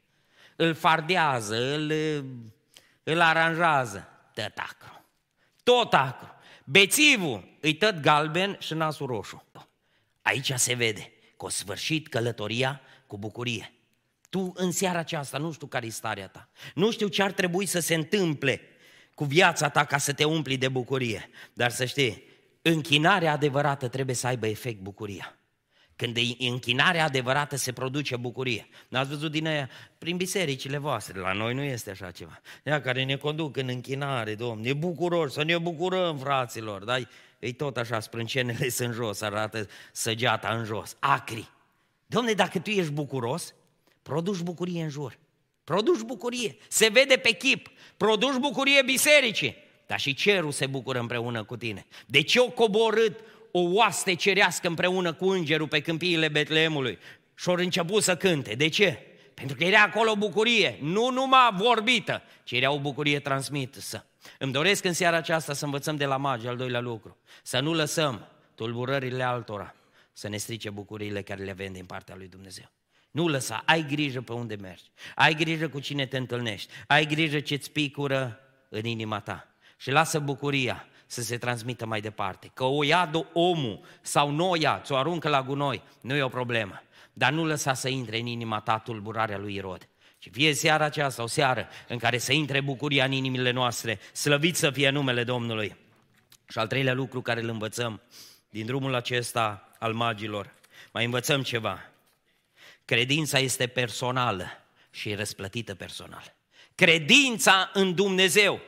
[0.56, 1.92] Îl fardează, îl,
[3.02, 5.04] îl aranjează, tot acru.
[5.62, 6.28] Tot acru.
[6.64, 9.44] Bețivul îi tot galben și nasul roșu.
[10.22, 13.72] Aici se vede că o sfârșit călătoria cu bucurie.
[14.30, 16.48] Tu în seara aceasta nu știu care e starea ta.
[16.74, 18.60] Nu știu ce ar trebui să se întâmple
[19.14, 21.30] cu viața ta ca să te umpli de bucurie.
[21.52, 22.24] Dar să știi,
[22.62, 25.34] închinarea adevărată trebuie să aibă efect bucuria.
[25.96, 28.68] Când e închinarea adevărată se produce bucurie.
[28.88, 31.18] N-ați văzut din aia prin bisericile voastre.
[31.18, 32.40] La noi nu este așa ceva.
[32.64, 36.84] Ea care ne conduc în închinare, Domn, e bucuroși, să ne bucurăm, fraților.
[36.84, 41.50] Dar e tot așa, sprâncenele sunt jos, arată săgeata în jos, acri.
[42.06, 43.54] Domne, dacă tu ești bucuros,
[44.10, 45.18] Produci bucurie în jur.
[45.64, 46.56] Produci bucurie.
[46.68, 47.70] Se vede pe chip.
[47.96, 49.56] Produci bucurie bisericii.
[49.86, 51.86] Dar și cerul se bucură împreună cu tine.
[52.06, 53.20] De ce o coborât
[53.50, 56.98] o oaste cerească împreună cu îngerul pe câmpiile Betleemului
[57.34, 58.54] și au început să cânte?
[58.54, 58.98] De ce?
[59.34, 64.06] Pentru că era acolo bucurie, nu numai vorbită, ci era o bucurie transmisă.
[64.38, 67.16] Îmi doresc în seara aceasta să învățăm de la magi al doilea lucru.
[67.42, 69.74] Să nu lăsăm tulburările altora
[70.12, 72.70] să ne strice bucuriile care le avem din partea lui Dumnezeu.
[73.10, 77.40] Nu lăsa, ai grijă pe unde mergi, ai grijă cu cine te întâlnești, ai grijă
[77.40, 82.50] ce-ți picură în inima ta și lasă bucuria să se transmită mai departe.
[82.54, 86.28] Că o ia omul sau nu o ia, ți-o aruncă la gunoi, nu e o
[86.28, 86.82] problemă.
[87.12, 89.88] Dar nu lăsa să intre în inima ta tulburarea lui Irod.
[90.18, 94.56] Și fie seara aceasta o seară în care să intre bucuria în inimile noastre, slăvit
[94.56, 95.76] să fie numele Domnului.
[96.48, 98.00] Și al treilea lucru care îl învățăm
[98.50, 100.54] din drumul acesta al magilor,
[100.92, 101.89] mai învățăm ceva.
[102.90, 104.46] Credința este personală
[104.90, 106.34] și răsplătită personal.
[106.74, 108.60] Credința în Dumnezeu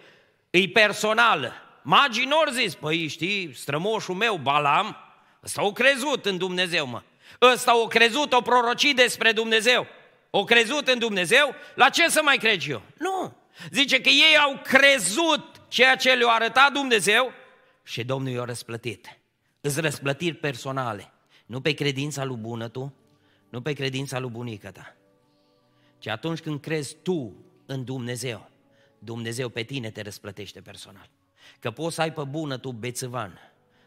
[0.51, 1.53] e personală.
[1.83, 4.97] Magii nor zis, păi știi, strămoșul meu, Balam,
[5.45, 7.03] ăsta au crezut în Dumnezeu, mă.
[7.41, 9.87] Ăsta au crezut, o prorocit despre Dumnezeu.
[10.31, 12.83] O crezut în Dumnezeu, la ce să mai cred eu?
[12.99, 13.37] Nu.
[13.71, 17.33] Zice că ei au crezut ceea ce le-a arătat Dumnezeu
[17.85, 19.19] și Domnul i-a răsplătit.
[19.61, 21.13] Îți răsplătiri personale.
[21.47, 22.95] Nu pe credința lui bună tu,
[23.53, 24.97] nu pe credința lui bunică ta.
[25.99, 27.35] Ci atunci când crezi tu
[27.67, 28.51] în Dumnezeu,
[28.99, 31.11] Dumnezeu pe tine te răsplătește personal.
[31.61, 33.39] Că poți să ai pe bună tu bețăvan,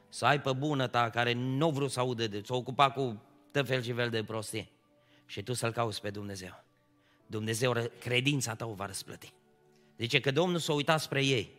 [0.09, 3.67] să ai pe bună ta care nu vreau să audă de, s-a ocupat cu tot
[3.67, 4.67] fel și fel de prostie
[5.25, 6.63] și tu să-L cauți pe Dumnezeu.
[7.27, 9.33] Dumnezeu, credința ta o va răsplăti.
[9.97, 11.51] Zice că Domnul s-a uitat spre ei.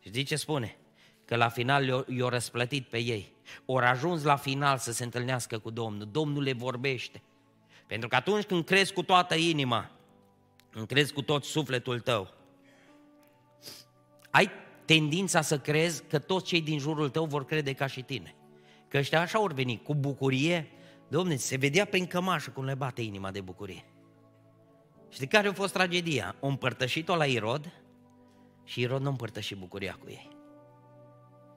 [0.00, 0.76] Și zice, spune,
[1.24, 3.32] că la final i-a răsplătit pe ei.
[3.64, 6.08] Ori ajuns la final să se întâlnească cu Domnul.
[6.10, 7.22] Domnul le vorbește.
[7.86, 9.90] Pentru că atunci când crezi cu toată inima,
[10.70, 12.34] când crezi cu tot sufletul tău,
[14.30, 14.50] ai
[14.84, 18.34] tendința să crezi că toți cei din jurul tău vor crede ca și tine.
[18.88, 20.70] Că ăștia așa ori veni, cu bucurie,
[21.08, 23.84] Domne, se vedea pe cămașă cum le bate inima de bucurie.
[25.08, 26.36] Și de care a fost tragedia?
[26.40, 27.72] O împărtășit-o la Irod
[28.64, 30.28] și Irod nu împărtășit bucuria cu ei.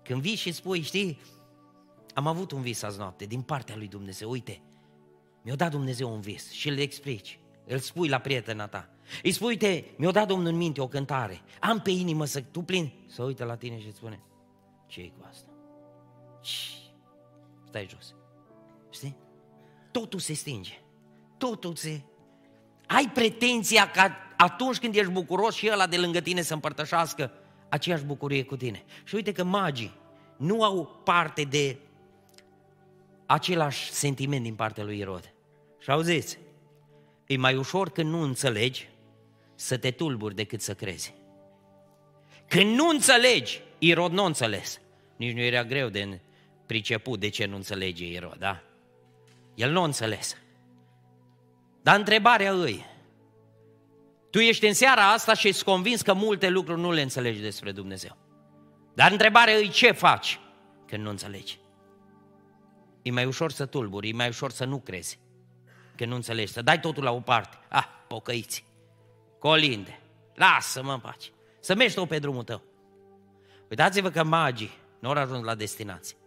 [0.03, 1.19] Când vii și spui, știi,
[2.13, 4.61] am avut un vis azi noapte din partea lui Dumnezeu, uite,
[5.41, 8.89] mi-a dat Dumnezeu un vis și îl explici, îl spui la prietena ta.
[9.23, 12.61] Îi spui, uite, mi-a dat Domnul în minte o cântare, am pe inimă să tu
[12.61, 14.21] plin, să uite la tine și îți spune,
[14.87, 15.49] ce e cu asta?
[17.67, 18.15] Stai jos.
[18.89, 19.15] Știi?
[19.91, 20.81] Totul se stinge.
[21.37, 22.01] Totul se...
[22.87, 27.31] Ai pretenția ca atunci când ești bucuros și ăla de lângă tine să împărtășească
[27.69, 28.83] aceeași bucurie cu tine.
[29.03, 29.97] Și uite că magii
[30.37, 31.77] nu au parte de
[33.29, 35.33] același sentiment din partea lui Irod.
[35.79, 36.37] Și auziți,
[37.25, 38.89] e mai ușor când nu înțelegi
[39.55, 41.13] să te tulburi decât să crezi.
[42.47, 44.81] Când nu înțelegi, Irod nu înțeles.
[45.15, 46.19] Nici nu era greu de
[46.65, 48.61] priceput de ce nu înțelege Irod, da?
[49.55, 50.37] El nu înțeles.
[51.81, 52.85] Dar întrebarea îi,
[54.29, 57.71] tu ești în seara asta și ești convins că multe lucruri nu le înțelegi despre
[57.71, 58.17] Dumnezeu.
[58.93, 60.39] Dar întrebarea îi ce faci
[60.87, 61.59] când nu înțelegi?
[63.01, 65.19] E mai ușor să tulburi, e mai ușor să nu crezi
[65.99, 67.57] când nu înțelegi, să dai totul la o parte.
[67.69, 68.65] Ah, pocăiți,
[69.39, 69.99] colinde,
[70.33, 72.61] lasă-mă în pace, să mergi tu pe drumul tău.
[73.69, 76.17] Uitați-vă că magii nu au ajuns la destinație.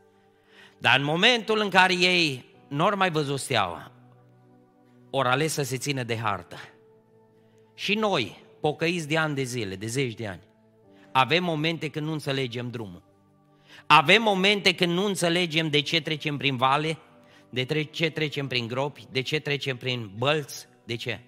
[0.79, 3.93] Dar în momentul în care ei nu au mai văzut steaua,
[5.11, 6.57] ori ales să se țină de hartă.
[7.75, 10.43] Și noi, pocăiți de ani de zile, de zeci de ani,
[11.13, 13.03] avem momente când nu înțelegem drumul.
[13.95, 16.99] Avem momente când nu înțelegem de ce trecem prin vale,
[17.51, 21.21] de ce trecem prin gropi, de ce trecem prin bălți, de ce.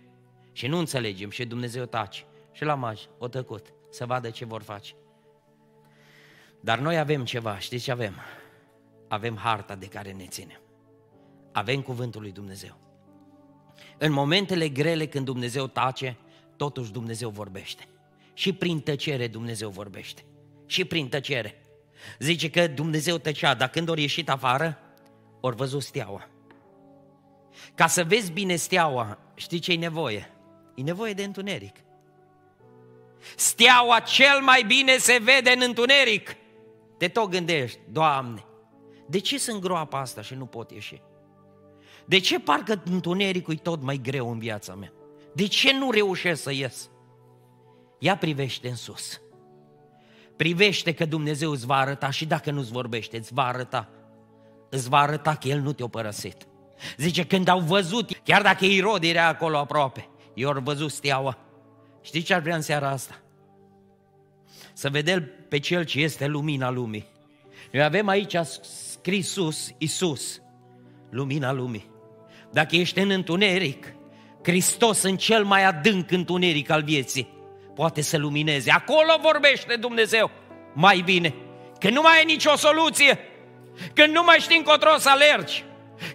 [0.53, 2.25] Și nu înțelegem și Dumnezeu tace.
[2.53, 4.95] Și la magi, o tăcut, să vadă ce vor face.
[6.61, 8.15] Dar noi avem ceva, știți ce avem?
[9.09, 10.61] Avem harta de care ne ținem.
[11.53, 12.79] Avem cuvântul lui Dumnezeu.
[13.99, 16.17] În momentele grele când Dumnezeu tace,
[16.57, 17.89] totuși Dumnezeu vorbește.
[18.35, 20.25] Și prin tăcere Dumnezeu vorbește.
[20.67, 21.59] Și prin tăcere.
[22.19, 24.79] Zice că Dumnezeu tăcea, dar când ori ieșit afară,
[25.41, 26.29] ori văzut steaua.
[27.75, 30.31] Ca să vezi bine steaua, știi ce e nevoie?
[30.75, 31.77] E nevoie de întuneric.
[33.37, 36.37] Steaua cel mai bine se vede în întuneric.
[36.99, 38.45] Te tot gândești, Doamne,
[39.07, 41.03] de ce sunt groapa asta și nu pot ieși?
[42.07, 44.93] De ce parcă întunericul e tot mai greu în viața mea?
[45.35, 46.91] De ce nu reușesc să ies?
[47.99, 49.21] Ia privește în sus.
[50.37, 53.89] Privește că Dumnezeu îți va arăta și dacă nu-ți vorbește, îți va arăta.
[54.71, 56.47] Îți va arăta că El nu te-a părăsit.
[56.97, 61.39] Zice, când au văzut, chiar dacă Irod era acolo aproape, i-au văzut steaua.
[62.03, 63.19] Știi ce ar vrea în seara asta?
[64.73, 67.07] Să vedem pe Cel ce este lumina lumii.
[67.73, 70.41] Noi avem aici scris sus, Isus,
[71.11, 71.91] lumina lumii.
[72.53, 73.95] Dacă ești în întuneric,
[74.43, 77.34] Hristos în cel mai adânc întuneric al vieții
[77.75, 78.71] poate să lumineze.
[78.71, 80.31] Acolo vorbește Dumnezeu
[80.73, 81.35] mai bine.
[81.79, 83.19] Când nu mai ai nicio soluție,
[83.95, 85.65] când nu mai știi încotro să alergi,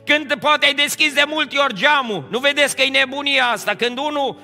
[0.05, 3.97] când poate ai deschis de multe ori geamul, nu vedeți că e nebunia asta, când
[3.97, 4.39] unul,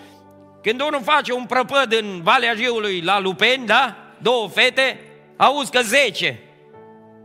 [0.62, 3.96] când unul face un prăpăd în Valea Jiului la Lupeni, da?
[4.22, 5.00] Două fete,
[5.38, 6.40] auzi că zece.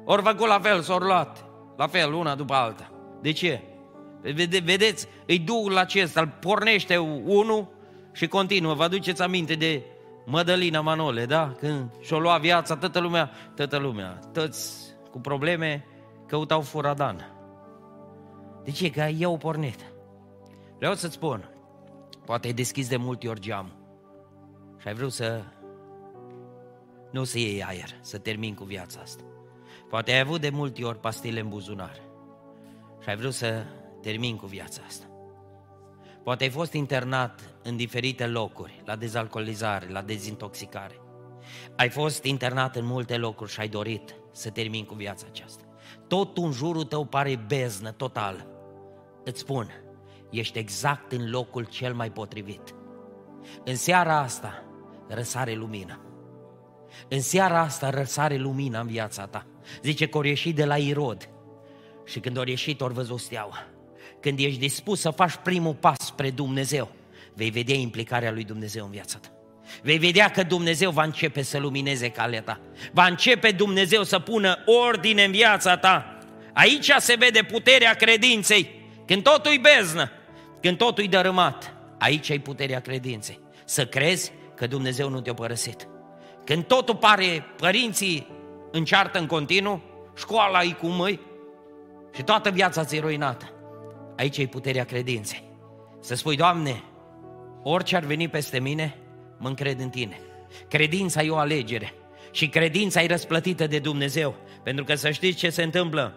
[0.05, 1.45] Ori făcut la fel, s-au luat.
[1.77, 2.91] La fel, una după alta.
[3.23, 3.61] De ce?
[4.65, 7.69] Vedeți, îi duc la acesta, îl pornește unul
[8.13, 8.75] și continuă.
[8.75, 9.83] Vă aduceți aminte de
[10.27, 11.55] Mădălina Manole, da?
[11.59, 15.85] Când și-o lua viața, toată lumea, toată lumea, toți cu probleme
[16.27, 17.35] căutau furadan.
[18.65, 18.91] De ce?
[18.91, 19.93] Că eu pornit.
[20.79, 21.51] Vreau să-ți spun,
[22.25, 23.79] poate ai deschis de multe ori geamul
[24.79, 25.43] și ai vrut să
[27.11, 29.23] nu să iei aer, să termin cu viața asta.
[29.89, 32.01] Poate ai avut de multe ori pastile în buzunar
[33.03, 33.65] și ai vrut să
[34.03, 35.10] termin cu viața asta.
[36.25, 41.01] Poate ai fost internat în diferite locuri, la dezalcoolizare, la dezintoxicare.
[41.77, 45.65] Ai fost internat în multe locuri și ai dorit să termini cu viața aceasta.
[46.09, 48.47] Tot în jurul tău pare beznă total.
[49.25, 49.71] Îți spun,
[50.31, 52.75] ești exact în locul cel mai potrivit.
[53.65, 54.63] În seara asta
[55.09, 56.01] răsare lumina.
[57.09, 59.47] În seara asta răsare lumina în viața ta.
[59.83, 61.29] Zice că ori ieșit de la Irod
[62.05, 63.70] și când ori ieșit ori văzut steaua.
[64.21, 66.89] Când ești dispus să faci primul pas spre Dumnezeu,
[67.35, 69.29] vei vedea implicarea lui Dumnezeu în viața ta.
[69.83, 72.61] Vei vedea că Dumnezeu va începe să lumineze calea ta.
[72.93, 74.59] Va începe Dumnezeu să pună
[74.89, 76.19] ordine în viața ta.
[76.53, 78.71] Aici se vede puterea credinței.
[79.07, 80.11] Când totul e beznă,
[80.61, 83.39] când totul e dărâmat, aici ai puterea credinței.
[83.65, 85.89] Să crezi că Dumnezeu nu te-a părăsit.
[86.45, 88.27] Când totul pare, părinții
[88.71, 89.83] înceartă în continuu,
[90.17, 91.21] școala e cu măi
[92.15, 93.60] și toată viața ți-e ruinată.
[94.21, 95.43] Aici e puterea credinței.
[96.01, 96.83] Să spui, Doamne,
[97.63, 98.97] orice ar veni peste mine,
[99.39, 100.21] mă încred în Tine.
[100.69, 101.95] Credința e o alegere
[102.31, 104.35] și credința e răsplătită de Dumnezeu.
[104.63, 106.15] Pentru că să știți ce se întâmplă,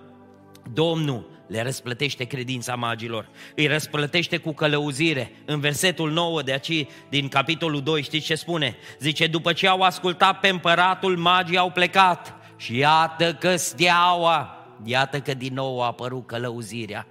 [0.74, 5.32] Domnul le răsplătește credința magilor, îi răsplătește cu călăuzire.
[5.45, 8.76] În versetul 9 de aici, din capitolul 2, știți ce spune?
[8.99, 15.20] Zice, după ce au ascultat pe împăratul, magii au plecat și iată că steaua, iată
[15.20, 17.08] că din nou a apărut călăuzirea.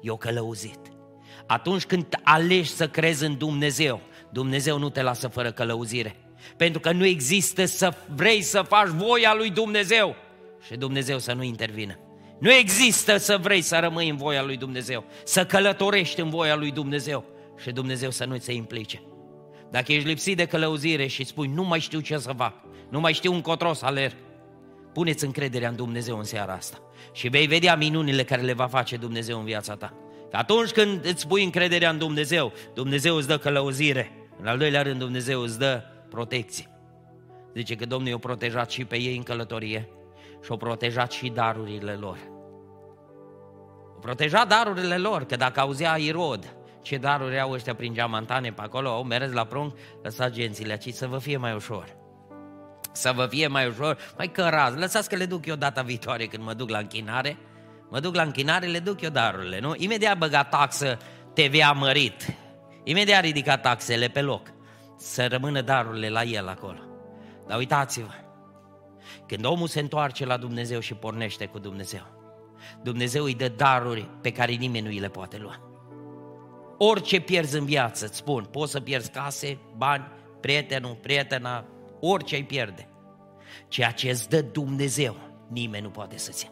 [0.00, 0.78] Eu călăuzit.
[1.46, 4.00] Atunci când alegi să crezi în Dumnezeu,
[4.32, 6.16] Dumnezeu nu te lasă fără călăuzire.
[6.56, 10.16] Pentru că nu există să vrei să faci voia lui Dumnezeu
[10.66, 11.98] și Dumnezeu să nu intervină.
[12.38, 16.70] Nu există să vrei să rămâi în voia lui Dumnezeu, să călătorești în voia lui
[16.70, 17.24] Dumnezeu
[17.62, 19.02] și Dumnezeu să nu se implice.
[19.70, 22.54] Dacă ești lipsit de călăuzire și spui, nu mai știu ce să fac,
[22.90, 24.16] nu mai știu încotro să alerg,
[24.92, 28.96] puneți încrederea în Dumnezeu în seara asta și vei vedea minunile care le va face
[28.96, 29.94] Dumnezeu în viața ta.
[30.30, 34.12] Că atunci când îți pui încrederea în Dumnezeu, Dumnezeu îți dă călăuzire.
[34.40, 36.68] În al doilea rând, Dumnezeu îți dă protecție.
[37.54, 39.88] Zice că Domnul i-a protejat și pe ei în călătorie
[40.44, 42.18] și-a protejat și darurile lor.
[43.96, 48.62] A protejat darurile lor, că dacă auzea Irod ce daruri au ăștia prin geamantane pe
[48.62, 51.99] acolo, au mers la prunc, lăsați gențile aici să vă fie mai ușor.
[52.92, 56.42] Să vă fie mai ușor, mai cărați, lăsați că le duc eu data viitoare când
[56.42, 57.36] mă duc la închinare,
[57.90, 59.74] mă duc la închinare, le duc eu darurile, nu?
[59.76, 60.98] Imediat băga taxă
[61.34, 62.34] TVA mărit,
[62.84, 64.52] imediat ridica taxele pe loc,
[64.98, 66.78] să rămână darurile la el acolo.
[67.46, 68.12] Dar uitați-vă,
[69.26, 72.06] când omul se întoarce la Dumnezeu și pornește cu Dumnezeu,
[72.82, 75.60] Dumnezeu îi dă daruri pe care nimeni nu îi le poate lua.
[76.78, 80.08] Orice pierzi în viață, îți spun, poți să pierzi case, bani,
[80.40, 81.64] prietenul, prietena,
[82.00, 82.88] orice ai pierde.
[83.68, 85.16] Ceea ce îți dă Dumnezeu,
[85.48, 86.50] nimeni nu poate să-ți ia.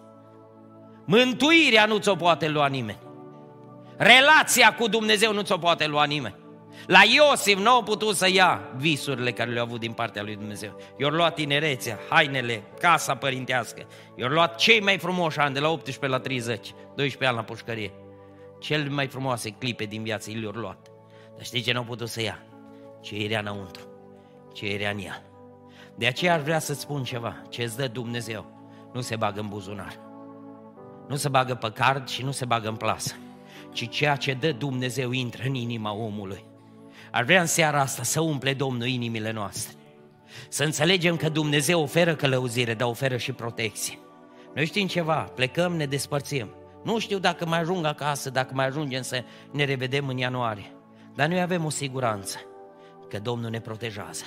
[1.05, 2.99] Mântuirea nu ți-o poate lua nimeni.
[3.97, 6.35] Relația cu Dumnezeu nu ți-o poate lua nimeni.
[6.87, 10.77] La Iosif nu au putut să ia visurile care le-au avut din partea lui Dumnezeu.
[10.99, 13.87] I-au luat tinerețea, hainele, casa părintească.
[14.17, 17.93] I-au luat cei mai frumoși ani, de la 18 la 30, 12 ani la pușcărie.
[18.61, 20.89] Cele mai frumoase clipe din viață i le-au luat.
[21.37, 22.43] Dar știi ce nu au putut să ia?
[23.01, 23.83] Ce era înăuntru,
[24.53, 25.23] ce era în ea.
[25.99, 27.43] De aceea aș vrea să-ți spun ceva.
[27.49, 28.45] Ce îți dă Dumnezeu
[28.93, 29.99] nu se bagă în buzunar.
[31.09, 33.15] Nu se bagă pe card și nu se bagă în plasă.
[33.73, 36.45] Ci ceea ce dă Dumnezeu intră în inima omului.
[37.11, 39.77] Ar vrea în seara asta să umple Domnul inimile noastre.
[40.49, 43.99] Să înțelegem că Dumnezeu oferă călăuzire, dar oferă și protecție.
[44.55, 46.49] Noi știm ceva, plecăm, ne despărțim.
[46.85, 50.73] Nu știu dacă mai ajung acasă, dacă mai ajungem să ne revedem în ianuarie.
[51.15, 52.39] Dar noi avem o siguranță,
[53.09, 54.25] că Domnul ne protejează.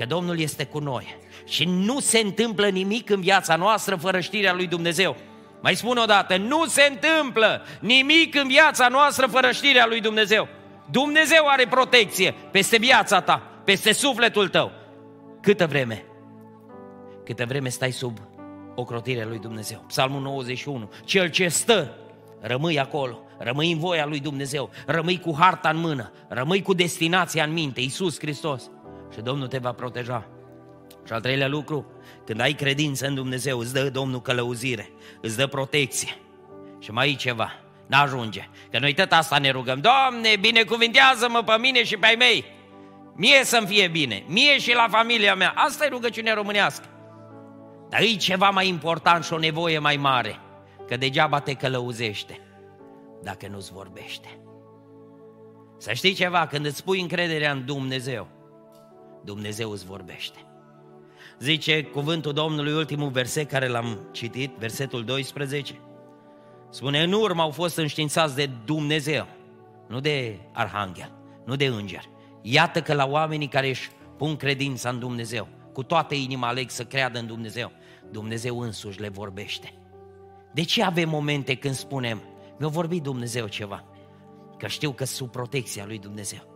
[0.00, 1.16] Că Domnul este cu noi.
[1.44, 5.16] Și nu se întâmplă nimic în viața noastră fără știrea lui Dumnezeu.
[5.60, 10.48] Mai spun o dată, nu se întâmplă nimic în viața noastră fără știrea lui Dumnezeu.
[10.90, 14.72] Dumnezeu are protecție peste viața ta, peste sufletul tău.
[15.40, 16.04] Câtă vreme?
[17.24, 18.18] Câtă vreme stai sub
[18.74, 19.84] ocrotirea lui Dumnezeu.
[19.86, 20.90] Psalmul 91.
[21.04, 21.96] Cel ce stă,
[22.40, 27.44] rămâi acolo, rămâi în voia lui Dumnezeu, rămâi cu harta în mână, rămâi cu destinația
[27.44, 28.70] în minte, Iisus Hristos.
[29.12, 30.28] Și Domnul te va proteja.
[31.06, 31.86] Și al treilea lucru,
[32.26, 34.90] când ai credință în Dumnezeu, îți dă Domnul călăuzire,
[35.20, 36.16] îți dă protecție.
[36.78, 37.52] Și mai e ceva,
[37.90, 38.48] N-ajunge.
[38.70, 39.80] Că noi tot asta ne rugăm.
[39.80, 42.44] Doamne, binecuvintează-mă pe mine și pe ai mei.
[43.14, 44.24] Mie să-mi fie bine.
[44.26, 45.52] Mie și la familia mea.
[45.56, 46.84] Asta e rugăciunea românească.
[47.88, 50.38] Dar e ceva mai important și o nevoie mai mare.
[50.86, 52.40] Că degeaba te călăuzește
[53.22, 54.38] dacă nu-ți vorbește.
[55.78, 58.28] Să știi ceva, când îți pui încrederea în Dumnezeu,
[59.24, 60.38] Dumnezeu îți vorbește.
[61.38, 65.80] Zice cuvântul Domnului, ultimul verset care l-am citit, versetul 12.
[66.70, 69.26] Spune, în urmă au fost înștiințați de Dumnezeu
[69.90, 71.12] nu de arhanghel,
[71.44, 72.04] nu de înger.
[72.42, 76.84] Iată că la oamenii care își pun credința în Dumnezeu, cu toată inima aleg să
[76.84, 77.72] creadă în Dumnezeu,
[78.10, 79.74] Dumnezeu însuși le vorbește.
[80.52, 82.22] De ce avem momente când spunem,
[82.58, 83.84] mi-a vorbit Dumnezeu ceva?
[84.58, 86.49] Că știu că sub protecția lui Dumnezeu.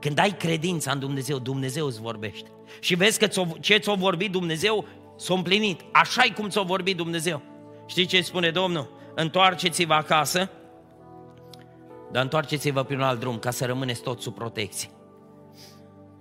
[0.00, 2.50] Când ai credința în Dumnezeu, Dumnezeu îți vorbește.
[2.80, 3.26] Și vezi că
[3.60, 4.84] ce ți-a vorbit Dumnezeu
[5.16, 5.80] s-a împlinit.
[5.92, 7.42] așa cum ți-a vorbit Dumnezeu.
[7.86, 8.98] Știi ce spune Domnul?
[9.14, 10.50] Întoarceți-vă acasă,
[12.12, 14.90] dar întoarceți-vă prin un alt drum ca să rămâneți tot sub protecție.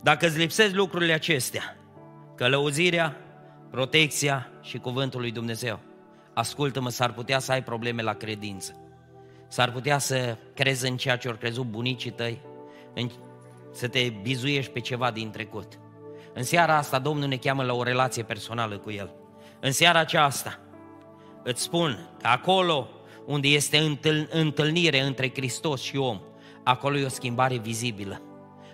[0.01, 1.77] Dacă îți lipsesc lucrurile acestea,
[2.35, 3.17] călăuzirea,
[3.71, 5.79] protecția și cuvântul lui Dumnezeu,
[6.33, 8.75] ascultă-mă, s-ar putea să ai probleme la credință.
[9.47, 12.41] S-ar putea să crezi în ceea ce au crezut bunicii tăi,
[12.93, 13.09] în,
[13.71, 15.79] să te bizuiești pe ceva din trecut.
[16.33, 19.13] În seara asta Domnul ne cheamă la o relație personală cu El.
[19.59, 20.59] În seara aceasta
[21.43, 22.89] îți spun că acolo
[23.25, 23.97] unde este
[24.29, 26.21] întâlnire între Hristos și om,
[26.63, 28.21] acolo e o schimbare vizibilă.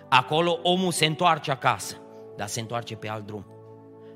[0.08, 1.96] Acolo omul se întoarce acasă,
[2.36, 3.46] dar se întoarce pe alt drum.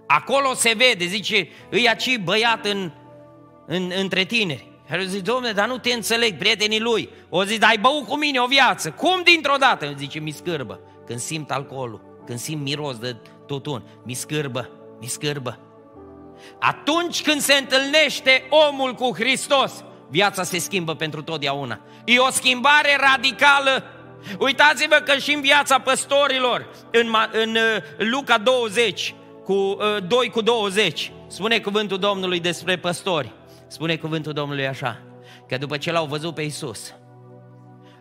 [0.07, 2.93] Acolo se vede, zice, îi aci băiat în,
[3.67, 4.70] în, între tineri.
[4.91, 7.09] Care zice, domnule, dar nu te înțeleg, prietenii lui.
[7.29, 8.91] O zic, ai băut cu mine o viață.
[8.91, 9.95] Cum dintr-o dată?
[9.99, 10.81] Zice, mi scârbă.
[11.07, 13.17] Când simt alcoolul, când simt miros de
[13.47, 14.71] tutun, mi scârbă,
[15.01, 15.59] mi scârbă.
[16.61, 21.81] Atunci când se întâlnește omul cu Hristos, viața se schimbă pentru totdeauna.
[22.05, 23.85] E o schimbare radicală.
[24.39, 29.15] Uitați-vă că și în viața păstorilor, în, în uh, Luca 20,
[29.45, 29.77] cu
[30.07, 33.33] 2 uh, cu 20, spune cuvântul Domnului despre păstori.
[33.71, 34.99] Spune cuvântul Domnului așa,
[35.49, 36.95] că după ce l-au văzut pe Isus,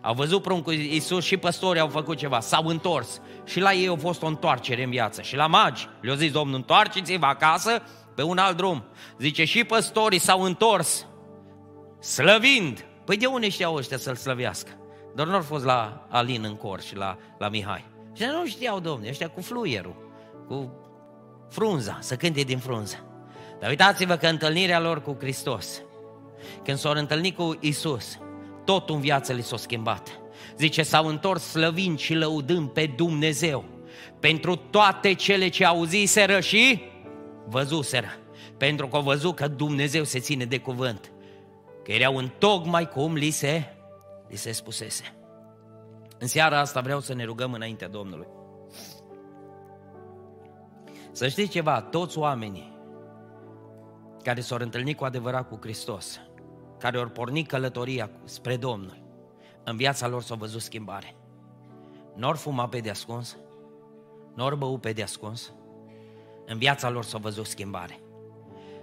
[0.00, 3.96] au văzut pruncul Isus și păstorii au făcut ceva, s-au întors și la ei a
[3.96, 5.22] fost o întoarcere în viață.
[5.22, 7.82] Și la magi le-au zis, Domnul, întoarceți-vă acasă
[8.14, 8.84] pe un alt drum.
[9.18, 11.06] Zice, și păstorii s-au întors,
[12.00, 12.86] slăvind.
[13.04, 14.70] Păi de unde știau ăștia să-L slăvească?
[15.14, 17.84] Doar nu au fost la Alin în cor și la, la Mihai.
[18.12, 19.96] Și nu știau, domne, ăștia cu fluierul,
[20.48, 20.72] cu
[21.48, 23.09] frunza, să cânte din frunza.
[23.60, 25.82] Dar uitați-vă că întâlnirea lor cu Hristos,
[26.64, 28.18] când s-au întâlnit cu Isus,
[28.64, 30.20] tot în viață li s-a schimbat.
[30.56, 33.64] Zice, s-au întors slăvind și lăudând pe Dumnezeu
[34.20, 36.82] pentru toate cele ce auziseră și
[37.46, 38.08] văzuseră.
[38.56, 41.12] Pentru că au văzut că Dumnezeu se ține de cuvânt.
[41.84, 43.64] Că erau în tocmai cum li se,
[44.28, 45.14] li se spusese.
[46.18, 48.26] În seara asta vreau să ne rugăm înaintea Domnului.
[51.12, 52.79] Să știți ceva, toți oamenii
[54.22, 56.20] care s-au întâlnit cu adevărat cu Hristos,
[56.78, 59.02] care au pornit călătoria spre Domnul,
[59.64, 61.14] în viața lor s-a văzut schimbare.
[62.14, 63.36] Nor fuma pe deascuns,
[64.34, 65.52] nor bău pe deascuns,
[66.46, 68.00] în viața lor s-a văzut schimbare.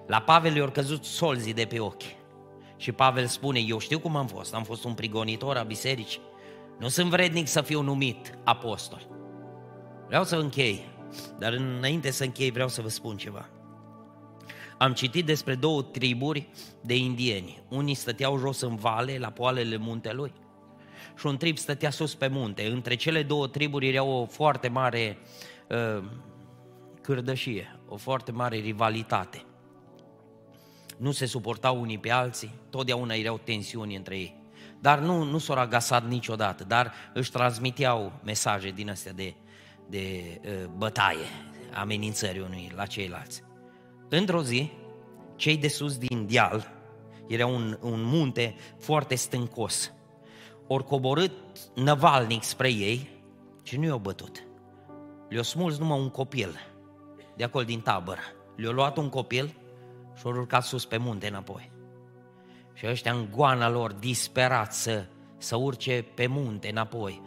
[0.07, 2.15] La Pavel i-au căzut solzii de pe ochi.
[2.77, 6.21] Și Pavel spune, eu știu cum am fost, am fost un prigonitor a bisericii.
[6.79, 9.07] Nu sunt vrednic să fiu numit apostol.
[10.07, 10.89] Vreau să închei,
[11.39, 13.49] dar înainte să închei vreau să vă spun ceva.
[14.77, 16.47] Am citit despre două triburi
[16.81, 17.63] de indieni.
[17.69, 20.33] Unii stăteau jos în vale, la poalele muntelui,
[21.17, 22.67] și un trib stătea sus pe munte.
[22.67, 25.17] Între cele două triburi era o foarte mare
[25.69, 26.03] uh,
[27.01, 29.45] cârdășie, o foarte mare rivalitate.
[30.97, 34.35] Nu se suportau unii pe alții, totdeauna erau tensiuni între ei.
[34.79, 39.33] Dar nu, nu s-au agasat niciodată, dar își transmiteau mesaje din astea de,
[39.89, 41.25] de uh, bătaie,
[41.73, 43.46] amenințări unui la ceilalți.
[44.09, 44.71] Într-o zi,
[45.35, 46.71] cei de sus din deal,
[47.27, 49.93] era un, un munte foarte stâncos,
[50.67, 51.31] ori coborât
[51.75, 53.09] năvalnic spre ei
[53.63, 54.47] și nu i-au bătut.
[55.29, 56.59] Le-au smuls numai un copil
[57.35, 58.21] de acolo din tabără.
[58.55, 59.55] Le-au luat un copil
[60.15, 61.71] și au urcat sus pe munte înapoi.
[62.73, 65.05] Și ăștia în goana lor, disperați să,
[65.37, 67.21] să urce pe munte înapoi,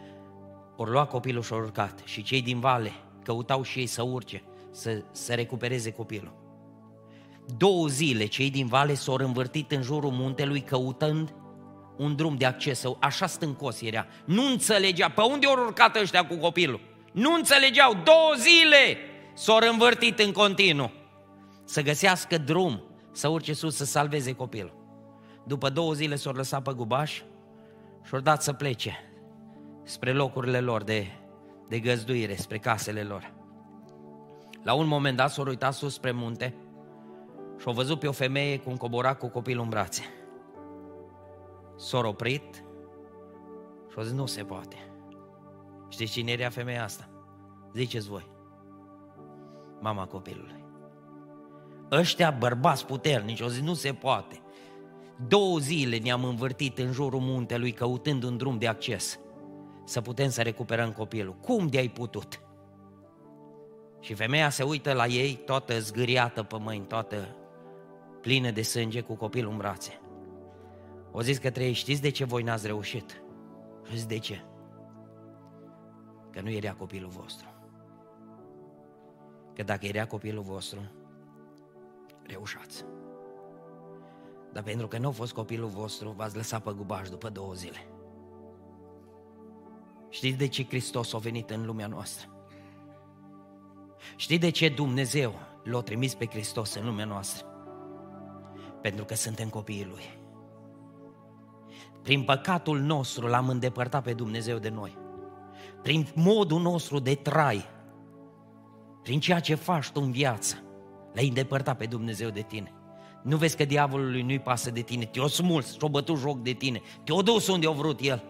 [0.77, 2.01] au luat copilul și au urcat.
[2.05, 2.91] Și cei din vale
[3.23, 6.40] căutau și ei să urce, să, să recupereze copilul.
[7.57, 11.33] Două zile cei din vale s-au învârtit în jurul muntelui căutând
[11.97, 14.05] un drum de acces, așa stâncos era.
[14.25, 16.79] Nu înțelegea pe unde au urcat ăștia cu copilul.
[17.11, 18.97] Nu înțelegeau, două zile
[19.33, 20.91] s-au învârtit în continuu
[21.65, 24.73] să găsească drum, să urce sus, să salveze copilul.
[25.47, 27.21] După două zile s-au lăsat pe gubaș
[28.03, 28.95] și au dat să plece
[29.83, 31.07] spre locurile lor de,
[31.69, 33.33] de găzduire, spre casele lor.
[34.63, 36.55] La un moment dat s-au uitat sus spre munte
[37.61, 40.03] și au văzut pe o femeie cu un coborac cu copilul în brațe.
[41.77, 42.63] S-a oprit
[43.89, 44.75] și au zis, nu se poate.
[45.89, 47.09] Știți cine era femeia asta?
[47.73, 48.31] Ziceți voi.
[49.79, 50.65] Mama copilului.
[51.91, 54.41] Ăștia bărbați puternici au zis, nu se poate.
[55.27, 59.19] Două zile ne-am învârtit în jurul muntelui căutând un drum de acces.
[59.85, 61.33] să putem să recuperăm copilul.
[61.33, 62.41] Cum de-ai putut?
[63.99, 67.35] Și femeia se uită la ei, toată zgâriată pe mâini, toată
[68.21, 70.01] plină de sânge, cu copilul în brațe.
[71.11, 73.23] O zis că trei, știți de ce voi n-ați reușit?
[73.85, 74.45] Știți de ce?
[76.31, 77.47] Că nu era copilul vostru.
[79.55, 80.79] Că dacă era copilul vostru,
[82.23, 82.85] reușați.
[84.51, 87.87] Dar pentru că nu a fost copilul vostru, v-ați lăsat pe gubaș după două zile.
[90.09, 92.29] Știți de ce Hristos a venit în lumea noastră?
[94.15, 97.50] Știți de ce Dumnezeu l-a trimis pe Hristos în lumea noastră?
[98.81, 100.19] Pentru că suntem copiii Lui.
[102.01, 104.97] Prin păcatul nostru l-am îndepărtat pe Dumnezeu de noi.
[105.81, 107.65] Prin modul nostru de trai,
[109.03, 110.55] prin ceea ce faci tu în viață,
[111.13, 112.73] l-ai îndepărtat pe Dumnezeu de tine.
[113.23, 116.81] Nu vezi că diavolului nu-i pasă de tine, te-o smuls și-o bătut joc de tine,
[117.03, 118.23] te-o dus unde a vrut el.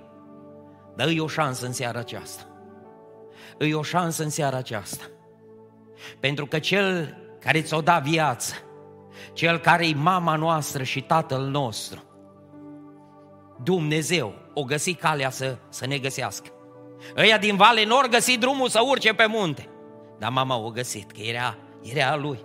[0.96, 2.44] Dar îi o șansă în seara aceasta.
[3.58, 5.04] Îi o șansă în seara aceasta.
[6.20, 8.54] Pentru că cel care ți-o da viață,
[9.34, 12.04] cel care e mama noastră și tatăl nostru,
[13.64, 16.50] Dumnezeu o găsi calea să, să ne găsească.
[17.18, 19.70] Ăia din vale nu găsi drumul să urce pe munte.
[20.20, 22.40] Dar mama o găsit, că era, era a lui.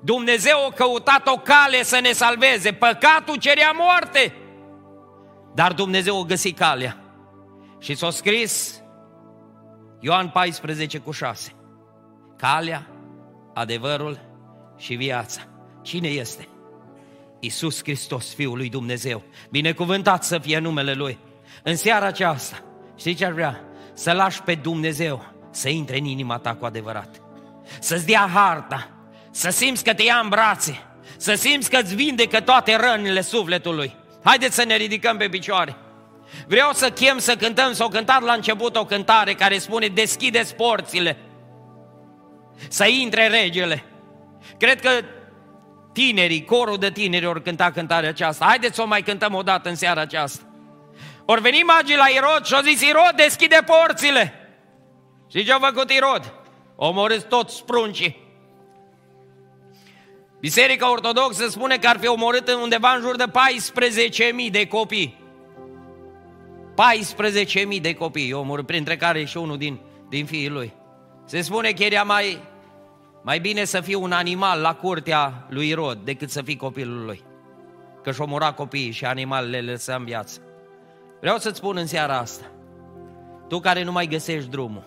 [0.00, 2.72] Dumnezeu a căutat o cale să ne salveze.
[2.72, 4.34] Păcatul cerea moarte.
[5.54, 6.96] Dar Dumnezeu a găsit calea.
[7.78, 8.82] Și s-a scris
[10.00, 11.52] Ioan 14 cu 6.
[12.36, 12.86] Calea,
[13.54, 14.20] adevărul
[14.76, 15.49] și viața.
[15.90, 16.48] Cine este?
[17.40, 19.22] Iisus Hristos, Fiul lui Dumnezeu.
[19.50, 21.18] Binecuvântat să fie numele Lui.
[21.62, 22.62] În seara aceasta,
[22.96, 23.60] știi ce ar vrea?
[23.94, 27.20] Să lași pe Dumnezeu să intre în inima ta cu adevărat.
[27.80, 28.90] Să-ți dea harta,
[29.30, 30.80] să simți că te ia în brațe,
[31.16, 33.96] să simți că îți vindecă toate rănile sufletului.
[34.24, 35.76] Haideți să ne ridicăm pe picioare.
[36.46, 41.16] Vreau să chem să cântăm, s-au cântat la început o cântare care spune deschideți porțile,
[42.68, 43.84] să intre regele.
[44.58, 44.90] Cred că
[45.92, 48.44] tinerii, corul de tineri ori cânta cântarea aceasta.
[48.44, 50.44] Haideți să o mai cântăm o dată în seara aceasta.
[51.24, 54.34] Ori veni magii la Irod și au zis, Irod, deschide porțile.
[55.30, 56.32] Și ce a făcut Irod?
[56.76, 58.28] Omorâți toți spruncii.
[60.40, 63.24] Biserica Ortodoxă spune că ar fi omorât undeva în jur de
[64.44, 65.18] 14.000 de copii.
[67.74, 70.72] 14.000 de copii omorât, printre care și unul din, din fiii lui.
[71.24, 72.38] Se spune că era mai,
[73.22, 77.22] mai bine să fii un animal la curtea lui Irod decât să fii copilul lui.
[78.02, 80.40] Că și omora copiii și animalele le lăsa în viață.
[81.20, 82.44] Vreau să-ți spun în seara asta,
[83.48, 84.84] tu care nu mai găsești drumul,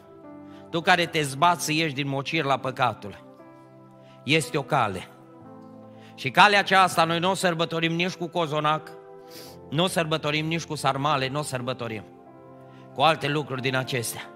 [0.69, 3.23] tu care te zbați să ieși din mocir la păcatul,
[4.23, 5.07] este o cale.
[6.15, 8.91] Și calea aceasta noi nu o sărbătorim nici cu cozonac,
[9.69, 12.03] nu o sărbătorim nici cu sarmale, nu o sărbătorim
[12.93, 14.32] cu alte lucruri din acestea.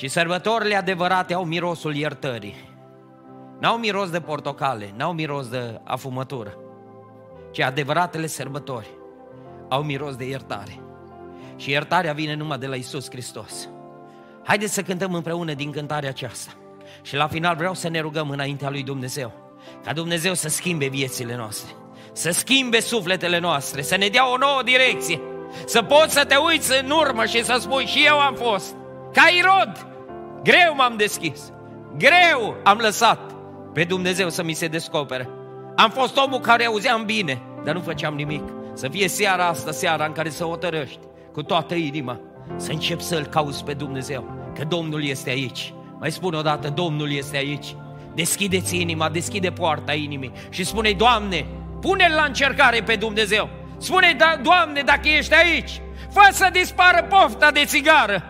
[0.00, 2.54] Și sărbătorile adevărate au mirosul iertării.
[3.58, 6.56] N-au miros de portocale, n-au miros de afumătură,
[7.50, 8.88] ci adevăratele sărbători
[9.68, 10.80] au miros de iertare.
[11.56, 13.68] Și iertarea vine numai de la Isus Hristos.
[14.44, 16.52] Haideți să cântăm împreună din cântarea aceasta.
[17.02, 19.32] Și la final vreau să ne rugăm înaintea lui Dumnezeu.
[19.84, 21.74] Ca Dumnezeu să schimbe viețile noastre.
[22.12, 23.82] Să schimbe sufletele noastre.
[23.82, 25.20] Să ne dea o nouă direcție.
[25.66, 28.74] Să poți să te uiți în urmă și să spui și eu am fost.
[29.12, 29.89] Ca Irod.
[30.42, 31.52] Greu m-am deschis.
[31.96, 33.32] Greu am lăsat
[33.72, 35.28] pe Dumnezeu să mi se descopere.
[35.76, 38.42] Am fost omul care auzeam bine, dar nu făceam nimic.
[38.74, 40.98] Să fie seara asta, seara în care să o tărăști
[41.32, 42.20] cu toată inima,
[42.56, 44.24] să începi să-L cauți pe Dumnezeu,
[44.54, 45.74] că Domnul este aici.
[45.98, 47.76] Mai spune o dată, Domnul este aici.
[48.14, 51.46] Deschideți inima, deschide poarta inimii și spune Doamne,
[51.80, 53.48] pune-L la încercare pe Dumnezeu.
[53.78, 55.80] Spune da, Doamne, dacă ești aici,
[56.10, 58.22] fă să dispară pofta de țigară,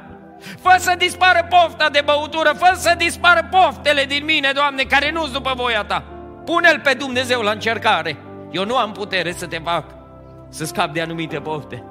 [0.61, 5.30] Fă să dispară pofta de băutură, fă să dispară poftele din mine, Doamne, care nu-s
[5.30, 6.03] după voia Ta.
[6.45, 8.16] Pune-L pe Dumnezeu la încercare.
[8.51, 9.84] Eu nu am putere să te fac
[10.49, 11.84] să scap de anumite pofte.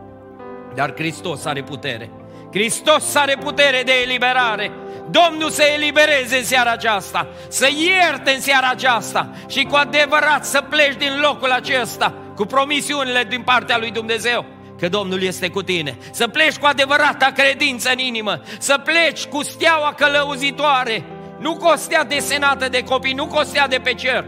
[0.75, 2.09] Dar Hristos are putere.
[2.51, 4.71] Hristos are putere de eliberare.
[5.09, 10.61] Domnul să elibereze în seara aceasta, să ierte în seara aceasta și cu adevărat să
[10.69, 14.45] pleci din locul acesta cu promisiunile din partea lui Dumnezeu
[14.79, 15.97] că Domnul este cu tine.
[16.11, 21.03] Să pleci cu adevărata credință în inimă, să pleci cu steaua călăuzitoare,
[21.39, 24.25] nu cu o stea desenată de copii, nu cu o stea de pe cer,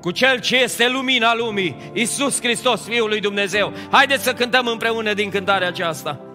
[0.00, 3.72] cu Cel ce este lumina lumii, Iisus Hristos, Fiul lui Dumnezeu.
[3.90, 6.31] Haideți să cântăm împreună din cântarea aceasta.